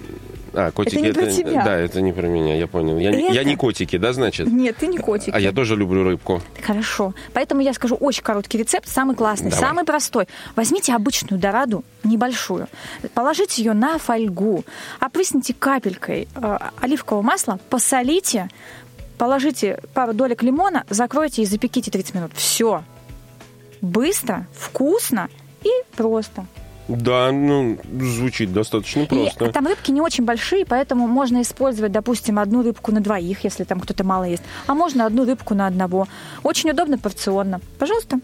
[0.55, 1.63] А, котики не про тебя.
[1.63, 2.97] Да, это не про меня, я понял.
[2.99, 4.47] Я, не- я Это- не котики, да, значит?
[4.47, 5.31] Нет, ты не котики.
[5.33, 6.41] А я тоже люблю рыбку.
[6.61, 7.13] Хорошо.
[7.33, 9.65] Поэтому я скажу очень короткий рецепт, самый классный, Давай.
[9.67, 10.27] самый простой.
[10.55, 12.67] Возьмите обычную дораду, небольшую,
[13.13, 14.63] положите ее на фольгу,
[14.99, 18.49] опрысните капелькой э, оливкового масла, посолите,
[19.17, 22.31] положите пару долек лимона, закройте и запеките 30 минут.
[22.35, 22.83] Все.
[23.81, 25.29] Быстро, вкусно
[25.63, 26.45] и просто.
[26.87, 29.45] Да, ну, звучит достаточно просто.
[29.45, 33.63] И там рыбки не очень большие, поэтому можно использовать, допустим, одну рыбку на двоих, если
[33.63, 36.07] там кто-то мало ест, а можно одну рыбку на одного.
[36.43, 37.61] Очень удобно порционно.
[37.79, 38.19] Пожалуйста.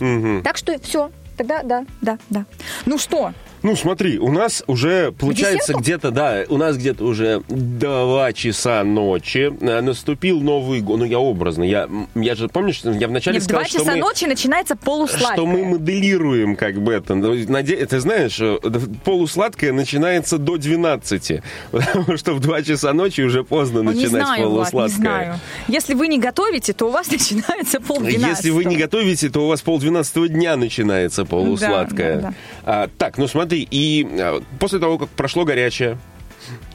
[0.00, 0.42] Мгм.
[0.42, 1.10] Так что все.
[1.36, 2.46] Тогда да, да, да.
[2.86, 3.32] Ну что,
[3.64, 9.50] Ну, смотри, у нас уже получается где-то, да, у нас где-то уже 2 часа ночи.
[9.62, 10.98] Э, Наступил Новый год.
[10.98, 11.62] Ну, я образно.
[11.62, 13.98] Я, я же, помнишь, я вначале не в сказал, два что часа мы...
[14.00, 15.32] ночи начинается полусладкое.
[15.32, 17.14] Что мы моделируем как бы это.
[17.14, 18.58] Ну, наде- Ты знаешь, э,
[19.02, 21.40] полусладкое начинается до 12.
[21.70, 24.98] Потому что в 2 часа ночи уже поздно Ну, не начинать знаю, Влад, полусладкое.
[24.98, 25.40] не знаю.
[25.68, 28.28] Если вы не готовите, то у вас начинается полдвенадцатого.
[28.30, 32.16] Если вы не готовите, то у вас полдвенадцатого дня начинается полусладкое.
[32.16, 32.34] Да, да, да.
[32.66, 35.98] А, так, ну смотри, и а, после того, как прошло горячее,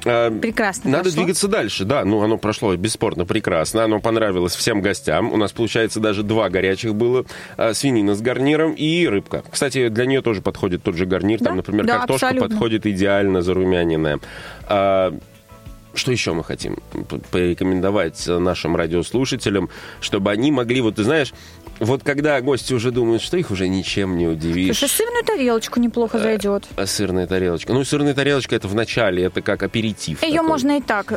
[0.03, 1.21] а, Прекрасно Надо прошло.
[1.21, 2.03] двигаться дальше, да.
[2.03, 3.83] Ну, оно прошло бесспорно прекрасно.
[3.83, 5.31] Оно понравилось всем гостям.
[5.31, 7.25] У нас, получается, даже два горячих было.
[7.55, 9.43] а, Свинина с гарниром и рыбка.
[9.51, 11.37] Кстати, для нее тоже подходит тот же гарнир.
[11.37, 12.49] Там, Да, например, да, картошка абсолютно.
[12.49, 14.19] подходит идеально зарумяненная.
[15.99, 16.77] А, что еще мы хотим
[17.31, 19.69] порекомендовать нашим радиослушателям,
[19.99, 21.33] чтобы они могли, вот ты знаешь,
[21.79, 24.77] вот когда гости уже думают, что их уже ничем не удивишь.
[24.77, 26.65] Слушай, сырную тарелочку неплохо зайдет.
[26.75, 27.71] А сырная тарелочка.
[27.73, 30.21] Ну, сырная тарелочка это в начале, это как аперитив.
[30.23, 30.47] Ее такой.
[30.47, 31.13] можно и так,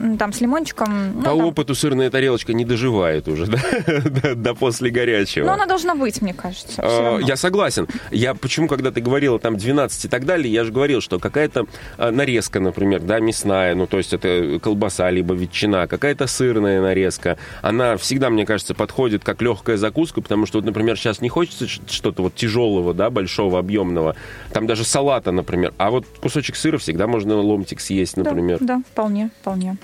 [0.00, 1.12] м, там, с лимончиком.
[1.16, 1.40] ну, По там.
[1.44, 3.46] опыту сырная тарелочка не доживает уже
[4.22, 5.44] да, до, после горячего.
[5.46, 6.80] Но она должна быть, мне кажется.
[6.80, 7.20] Э, равно.
[7.20, 7.86] Я согласен.
[8.10, 11.66] Я почему, когда ты говорила там 12 и так далее, я же говорил, что какая-то
[11.98, 14.25] э, нарезка, например, да, мясная, ну, то есть это
[14.62, 20.46] колбаса, либо ветчина, какая-то сырная нарезка, она всегда, мне кажется, подходит как легкая закуска, потому
[20.46, 24.16] что, вот, например, сейчас не хочется что-то вот тяжелого, да, большого, объемного,
[24.52, 28.58] там даже салата, например, а вот кусочек сыра всегда можно ломтик съесть, Да, например.
[28.60, 29.76] Да, вполне, вполне.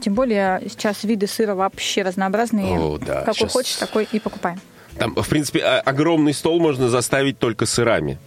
[0.00, 2.78] Тем более сейчас виды сыра вообще разнообразные.
[2.78, 4.60] О, да, Какой щас- хочешь, такой и покупаем.
[4.98, 8.18] Там, в принципе, огромный стол можно заставить только сырами.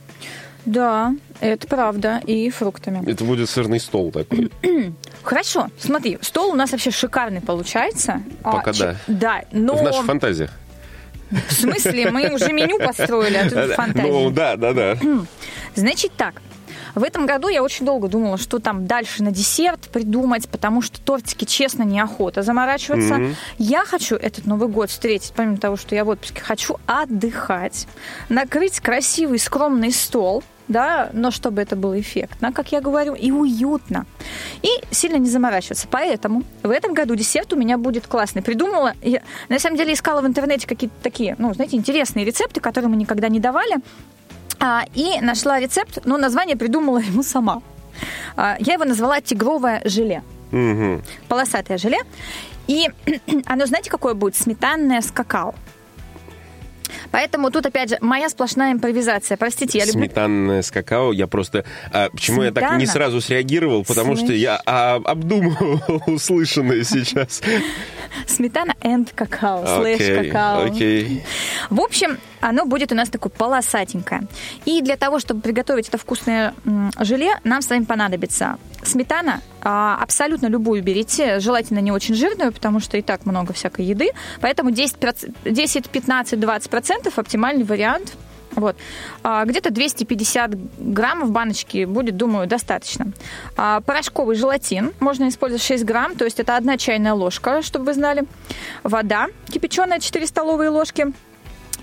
[0.66, 2.22] Да, это правда.
[2.26, 3.10] И фруктами.
[3.10, 4.52] Это будет сырный стол такой.
[5.24, 8.22] Хорошо, смотри, стол у нас вообще шикарный получается.
[8.44, 8.96] А, Пока че- да.
[9.08, 10.52] Да, но В наших фантазиях.
[11.32, 14.12] в смысле мы уже меню построили, а тут фантазия.
[14.12, 14.98] Ну, да, да, да.
[15.76, 16.42] Значит так,
[16.96, 21.00] в этом году я очень долго думала, что там дальше на десерт придумать, потому что
[21.02, 23.16] тортики, честно, неохота заморачиваться.
[23.16, 23.36] Мгм.
[23.58, 27.88] Я хочу этот Новый год встретить, помимо того, что я в отпуске, хочу отдыхать,
[28.30, 34.06] накрыть красивый, скромный стол, да, но чтобы это было эффектно, как я говорю, и уютно.
[34.62, 35.88] И сильно не заморачиваться.
[35.90, 38.44] Поэтому в этом году десерт у меня будет классный.
[38.44, 42.90] Придумала, я на самом деле искала в интернете какие-то такие, ну, знаете, интересные рецепты, которые
[42.90, 43.78] мы никогда не давали.
[44.60, 47.62] А, и нашла рецепт, но название придумала ему сама.
[48.36, 50.24] А, я его назвала тигровое желе.
[50.52, 51.02] Мгм.
[51.28, 52.00] Полосатое желе.
[52.68, 52.90] И
[53.46, 54.36] оно, знаете, какое будет?
[54.36, 55.56] Сметанное с какао.
[57.12, 59.38] Поэтому тут, опять же, моя сплошная импровизация.
[59.38, 60.02] Простите, я люблю...
[60.02, 61.66] Сметанное с какао, я просто...
[61.92, 62.92] А, почему я так не Сметана?
[62.92, 63.84] сразу среагировал?
[63.84, 67.42] Потому что я а, обдумывал услышанное сейчас.
[68.28, 70.68] Сметана and какао, слэш Окей, какао.
[71.70, 74.24] В общем, оно будет у нас такое полосатенькое.
[74.66, 76.54] И для того, чтобы приготовить это вкусное
[77.00, 79.42] желе, нам с вами понадобится сметана.
[79.62, 84.12] а, абсолютно любую берите, желательно не очень жирную, потому что и так много всякой еды.
[84.40, 84.98] Поэтому 10,
[85.44, 88.14] 10 15, 20 процентов оптимальный вариант.
[88.52, 88.76] Вот.
[89.24, 93.12] А, Где-то 250 граммов баночки будет, думаю, достаточно.
[93.58, 97.94] А, Порошковый желатин можно использовать 6 грамм, то есть это одна чайная ложка, чтобы вы
[97.94, 98.24] знали.
[98.84, 101.14] Вода кипяченая 4 столовые ложки.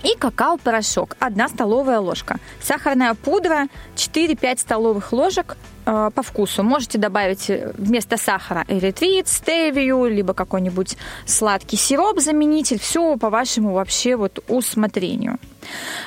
[0.03, 2.37] И какао-порошок, 1 столовая ложка.
[2.61, 6.63] Сахарная пудра, 4-5 столовых ложек э, по вкусу.
[6.63, 12.79] Можете добавить э, вместо сахара эритрит, стевию, либо какой-нибудь сладкий сироп, заменитель.
[12.79, 15.39] Все по вашему вообще вот усмотрению.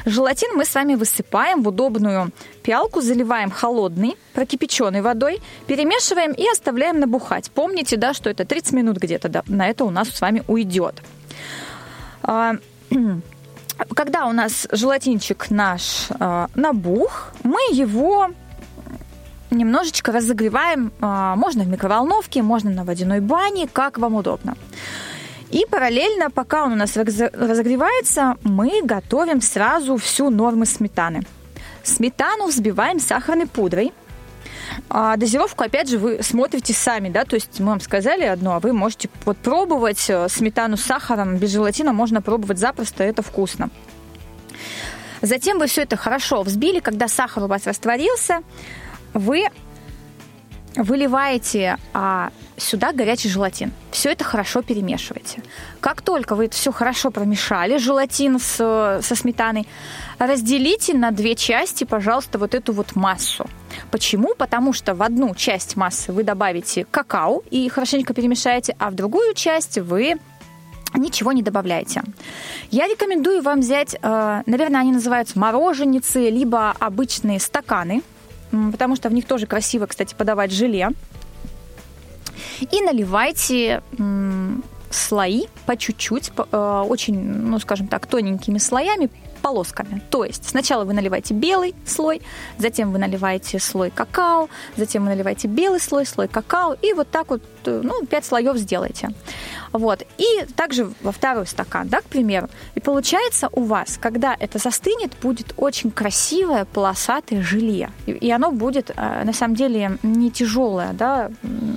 [0.06, 2.30] Желатин мы с вами высыпаем в удобную
[2.62, 7.50] пиалку, заливаем холодной, прокипяченной водой, перемешиваем и оставляем набухать.
[7.50, 11.02] Помните, да, что это 30 минут где-то да, на это у нас с вами уйдет.
[13.94, 18.28] Когда у нас желатинчик наш э, набух, мы его
[19.50, 20.92] немножечко разогреваем.
[21.00, 24.54] э, можно в микроволновке, можно на водяной бане, как вам удобно.
[25.50, 31.22] И параллельно, пока он у нас раз- разогревается, мы готовим сразу всю норму сметаны.
[31.82, 33.92] Сметану взбиваем сахарной пудрой.
[34.88, 38.60] А дозировку, опять же, вы смотрите сами, да, то есть мы вам сказали одно, а
[38.60, 43.70] вы можете вот пробовать э, сметану с сахаром без желатина, можно пробовать запросто, это вкусно.
[45.22, 48.42] Затем вы все это хорошо взбили, когда сахар у вас растворился,
[49.12, 49.48] вы
[50.76, 53.72] выливаете а, сюда горячий желатин.
[53.90, 55.42] Все это хорошо перемешиваете.
[55.80, 59.66] Как только вы это все хорошо промешали, желатин с, со сметаной,
[60.18, 63.46] разделите на две части, пожалуйста, вот эту вот массу.
[63.90, 64.34] Почему?
[64.36, 69.34] Потому что в одну часть массы вы добавите какао и хорошенько перемешаете, а в другую
[69.34, 70.16] часть вы
[70.94, 72.02] ничего не добавляете.
[72.70, 78.02] Я рекомендую вам взять, э, наверное, они называются мороженицы, либо обычные стаканы,
[78.50, 80.90] потому что в них тоже красиво, кстати, подавать желе.
[82.60, 83.82] И наливайте
[84.90, 89.08] слои по чуть-чуть, э, очень, ну, скажем так, тоненькими слоями,
[89.40, 90.02] полосками.
[90.10, 92.20] То есть сначала вы наливаете белый слой,
[92.58, 97.30] затем вы наливаете слой какао, затем вы наливаете белый слой, слой какао, и вот так
[97.30, 99.10] вот, ну, 5 слоев сделаете.
[99.72, 100.02] Вот.
[100.18, 102.48] И также во второй стакан, да, к примеру.
[102.74, 107.90] И получается у вас, когда это застынет, будет очень красивое полосатое желе.
[108.06, 111.30] И, оно будет, э, на самом деле, не тяжелое, да,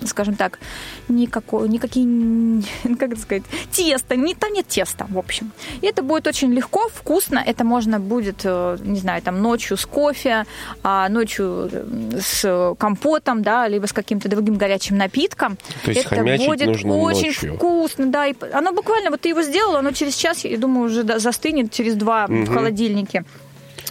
[0.05, 0.59] скажем так,
[1.07, 2.63] никакое, никакие,
[2.99, 5.51] как это сказать, тесто, не, там нет теста, в общем.
[5.81, 7.43] И это будет очень легко, вкусно.
[7.45, 10.45] Это можно будет, э, не знаю, там ночью с кофе,
[10.81, 15.57] а ночью э, с компотом, да, либо с каким-то другим горячим напитком.
[15.83, 17.55] То есть это будет нужно очень ночью.
[17.55, 18.27] вкусно, да.
[18.27, 21.95] И оно буквально, вот ты его сделала, оно через час, я думаю, уже застынет через
[21.95, 23.23] два в холодильнике.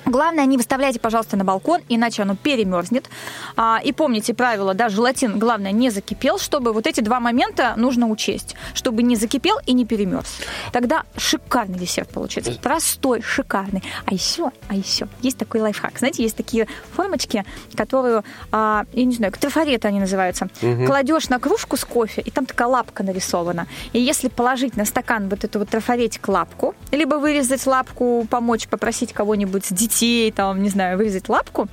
[0.07, 3.09] Главное, не выставляйте, пожалуйста, на балкон, иначе оно перемерзнет.
[3.57, 8.09] А, и помните правило, да, желатин, главное, не закипел, чтобы вот эти два момента нужно
[8.09, 10.41] учесть, чтобы не закипел и не перемерз.
[10.73, 12.53] Тогда шикарный десерт получается.
[12.61, 13.83] Простой, шикарный.
[14.05, 15.99] А еще, а еще, есть такой лайфхак.
[15.99, 17.45] Знаете, есть такие формочки,
[17.77, 20.49] которые, а, я не знаю, трафареты они называются.
[20.87, 23.67] Кладешь на кружку с кофе, и там такая лапка нарисована.
[23.93, 29.13] И если положить на стакан вот эту вот трафаретик лапку, либо вырезать лапку, помочь, попросить
[29.13, 31.69] кого-нибудь с детей, там, не знаю, вырезать лапку,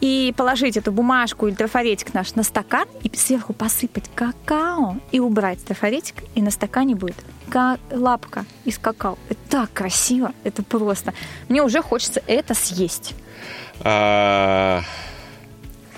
[0.00, 5.64] и положить эту бумажку или трафаретик наш на стакан, и сверху посыпать какао, и убрать
[5.64, 7.16] трафаретик, и на стакане будет
[7.48, 9.18] ка- лапка из какао.
[9.28, 11.12] Это так красиво, это просто.
[11.48, 13.14] Мне уже хочется это съесть.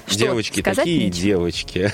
[0.08, 1.22] А, Что, девочки, такие нечего?
[1.22, 1.92] девочки.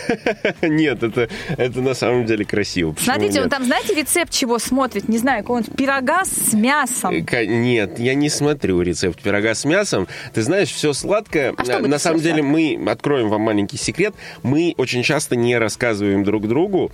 [0.62, 2.93] Нет, это, это на самом деле красиво.
[2.93, 3.51] Почему Смотрите, он нет?
[3.53, 5.09] там, знаете, рецепт чего смотрит?
[5.09, 7.12] Не знаю, какого-нибудь пирога с мясом.
[7.15, 10.07] Э, Нет, я не смотрю рецепт пирога с мясом.
[10.33, 11.55] Ты знаешь, все сладкое.
[11.57, 12.79] А На самом деле сладкое?
[12.79, 14.15] мы откроем вам маленький секрет.
[14.43, 16.93] Мы очень часто не рассказываем друг другу,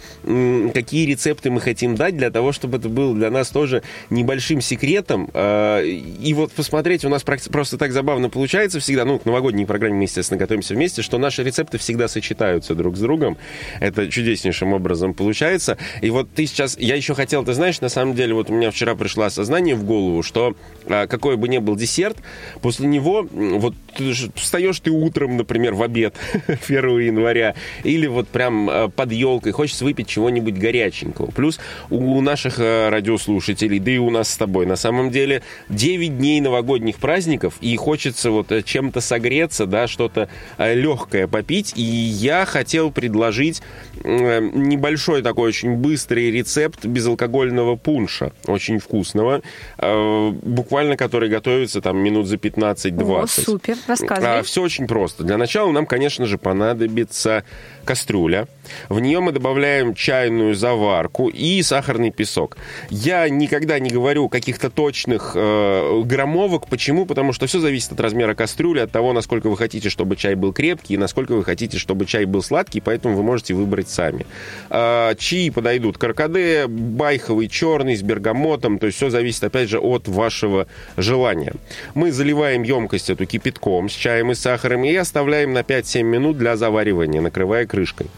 [0.74, 5.28] какие рецепты мы хотим дать для того, чтобы это было для нас тоже небольшим секретом.
[5.34, 9.04] Э, И вот посмотреть, у нас просто так забавно получается всегда.
[9.04, 13.00] Ну, к новогодней программе мы, естественно, готовимся вместе, что наши рецепты всегда сочетаются друг с
[13.00, 13.36] другом.
[13.80, 15.76] Это чудеснейшим образом получается.
[16.02, 16.78] И вот ты сейчас...
[16.78, 19.82] Я еще хотел, ты знаешь, на самом деле, вот у меня вчера пришло осознание в
[19.82, 20.54] голову, что
[20.86, 22.18] а, какой бы ни был десерт,
[22.62, 26.14] после него вот ты встаешь ты утром, например, в обед
[26.46, 31.32] 1 января, или вот прям а, под елкой, хочется выпить чего-нибудь горяченького.
[31.32, 31.58] Плюс
[31.90, 36.40] у наших а, радиослушателей, да и у нас с тобой, на самом деле 9 дней
[36.40, 41.72] новогодних праздников, и хочется вот э, чем-то согреться, да, что-то э, легкое попить.
[41.76, 43.62] И я хотел предложить
[44.04, 49.42] э, небольшой такой очень быстрый рецепт безалкогольного пунша, очень вкусного,
[49.78, 53.22] буквально который готовится там минут за 15-20.
[53.22, 54.40] О, супер, рассказывай.
[54.40, 55.24] А, все очень просто.
[55.24, 57.44] Для начала нам, конечно же, понадобится
[57.84, 58.46] кастрюля.
[58.88, 62.56] В нее мы добавляем чайную заварку и сахарный песок.
[62.90, 66.66] Я никогда не говорю каких-то точных э, граммовок.
[66.66, 67.06] Почему?
[67.06, 70.52] Потому что все зависит от размера кастрюли, от того, насколько вы хотите, чтобы чай был
[70.52, 74.26] крепкий, и насколько вы хотите, чтобы чай был сладкий, поэтому вы можете выбрать сами.
[74.70, 80.08] Э, чаи подойдут каркаде, байховый, черный, с бергамотом, то есть все зависит, опять же, от
[80.08, 80.66] вашего
[80.96, 81.52] желания.
[81.94, 86.56] Мы заливаем емкость эту кипятком с чаем и сахаром и оставляем на 5-7 минут для
[86.56, 88.08] заваривания, накрывая крышкой.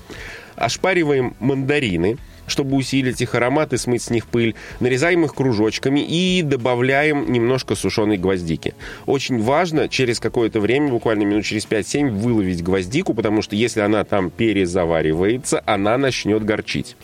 [0.63, 4.55] Ошпариваем мандарины, чтобы усилить их аромат и смыть с них пыль.
[4.79, 8.75] Нарезаем их кружочками и добавляем немножко сушеной гвоздики.
[9.07, 14.05] Очень важно через какое-то время, буквально минут через 5-7, выловить гвоздику, потому что если она
[14.05, 16.97] там перезаваривается, она начнет горчить.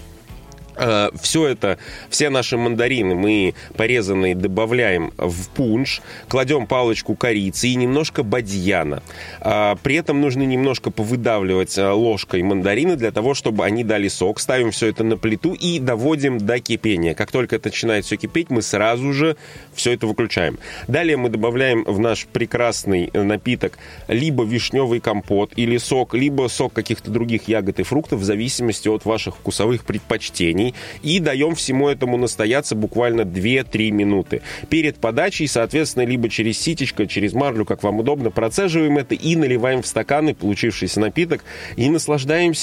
[0.79, 7.74] Э, все это, все наши мандарины мы порезанные добавляем в пунш, кладем палочку корицы и
[7.74, 9.03] немножко бадьяна.
[9.41, 14.39] Э, при этом нужно немножко повыдавливать э, ложкой мандарины для того, чтобы они дали сок.
[14.41, 17.14] Ставим все это на плиту и доводим до кипения.
[17.14, 19.37] Как только это начинает все кипеть, мы сразу же
[19.74, 20.59] все это выключаем.
[20.87, 27.11] Далее мы добавляем в наш прекрасный напиток либо вишневый компот или сок, либо сок каких-то
[27.11, 32.16] других ягод и фруктов в зависимости от ваших вкусовых предпочтений изменений и даем всему этому
[32.16, 34.42] настояться буквально 2-3 минуты.
[34.68, 39.82] Перед подачей, соответственно, либо через ситечко, через марлю, как вам удобно, процеживаем это и наливаем
[39.82, 41.44] в стаканы получившийся напиток
[41.76, 42.58] и наслаждаемся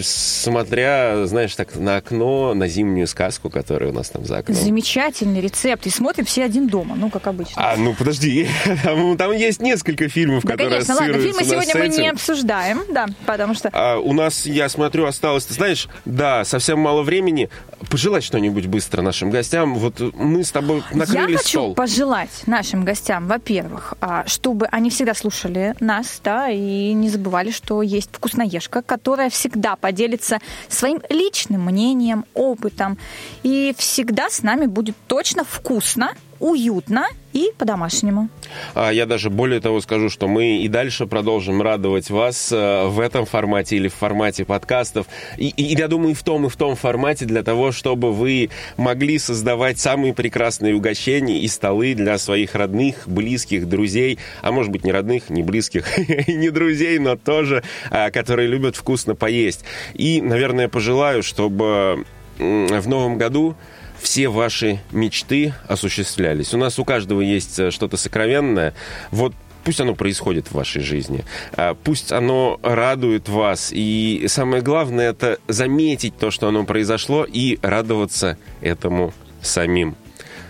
[0.00, 4.56] смотря, знаешь, так на окно, на зимнюю сказку, которая у нас там за окном.
[4.56, 5.86] Замечательный рецепт.
[5.86, 7.54] И смотрим все один дома, ну, как обычно.
[7.56, 8.48] А, ну, подожди,
[8.82, 13.06] там, там есть несколько фильмов, да, которые конечно, ладно, фильмы сегодня мы не обсуждаем, да,
[13.26, 13.70] потому что...
[13.72, 17.49] А, у нас, я смотрю, осталось, ты знаешь, да, совсем мало времени,
[17.88, 19.74] пожелать что-нибудь быстро нашим гостям.
[19.74, 21.74] Вот мы с тобой накрыли Я хочу стол.
[21.74, 27.82] пожелать нашим гостям, во-первых, а, чтобы они всегда слушали нас, да, и не забывали, что
[27.82, 30.38] есть вкусноежка, которая всегда поделится
[30.68, 32.98] своим личным мнением, опытом,
[33.42, 38.28] и всегда с нами будет точно вкусно, уютно и по-домашнему.
[38.74, 42.98] А я даже более того скажу, что мы и дальше продолжим радовать вас э, в
[42.98, 45.06] этом формате или в формате подкастов.
[45.36, 49.18] И, и я думаю, в том, и в том формате для того, чтобы вы могли
[49.18, 54.90] создавать самые прекрасные угощения и столы для своих родных, близких, друзей, а может быть не
[54.90, 55.86] родных, не близких
[56.26, 59.64] не друзей, но тоже, а, которые любят вкусно поесть.
[59.94, 62.04] И, наверное, пожелаю, чтобы
[62.38, 63.54] в новом году
[64.00, 66.54] все ваши мечты осуществлялись.
[66.54, 68.74] У нас у каждого есть э, что-то сокровенное.
[69.10, 69.34] Вот
[69.64, 71.24] пусть оно происходит в вашей жизни,
[71.56, 73.70] а, пусть оно радует вас.
[73.72, 79.96] И самое главное это заметить то, что оно произошло, и радоваться этому самим.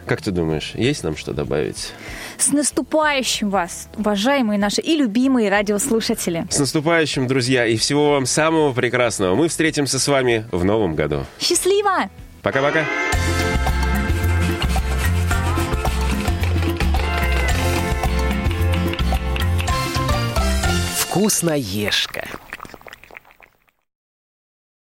[0.07, 1.93] Как ты думаешь, есть нам что добавить?
[2.37, 6.47] С наступающим вас, уважаемые наши и любимые радиослушатели.
[6.51, 9.35] С наступающим, друзья, и всего вам самого прекрасного.
[9.35, 11.27] Мы встретимся с вами в новом году.
[11.39, 12.11] Счастливо!
[12.43, 12.87] Пока-пока.
[21.21, 22.27] Вкусноежка.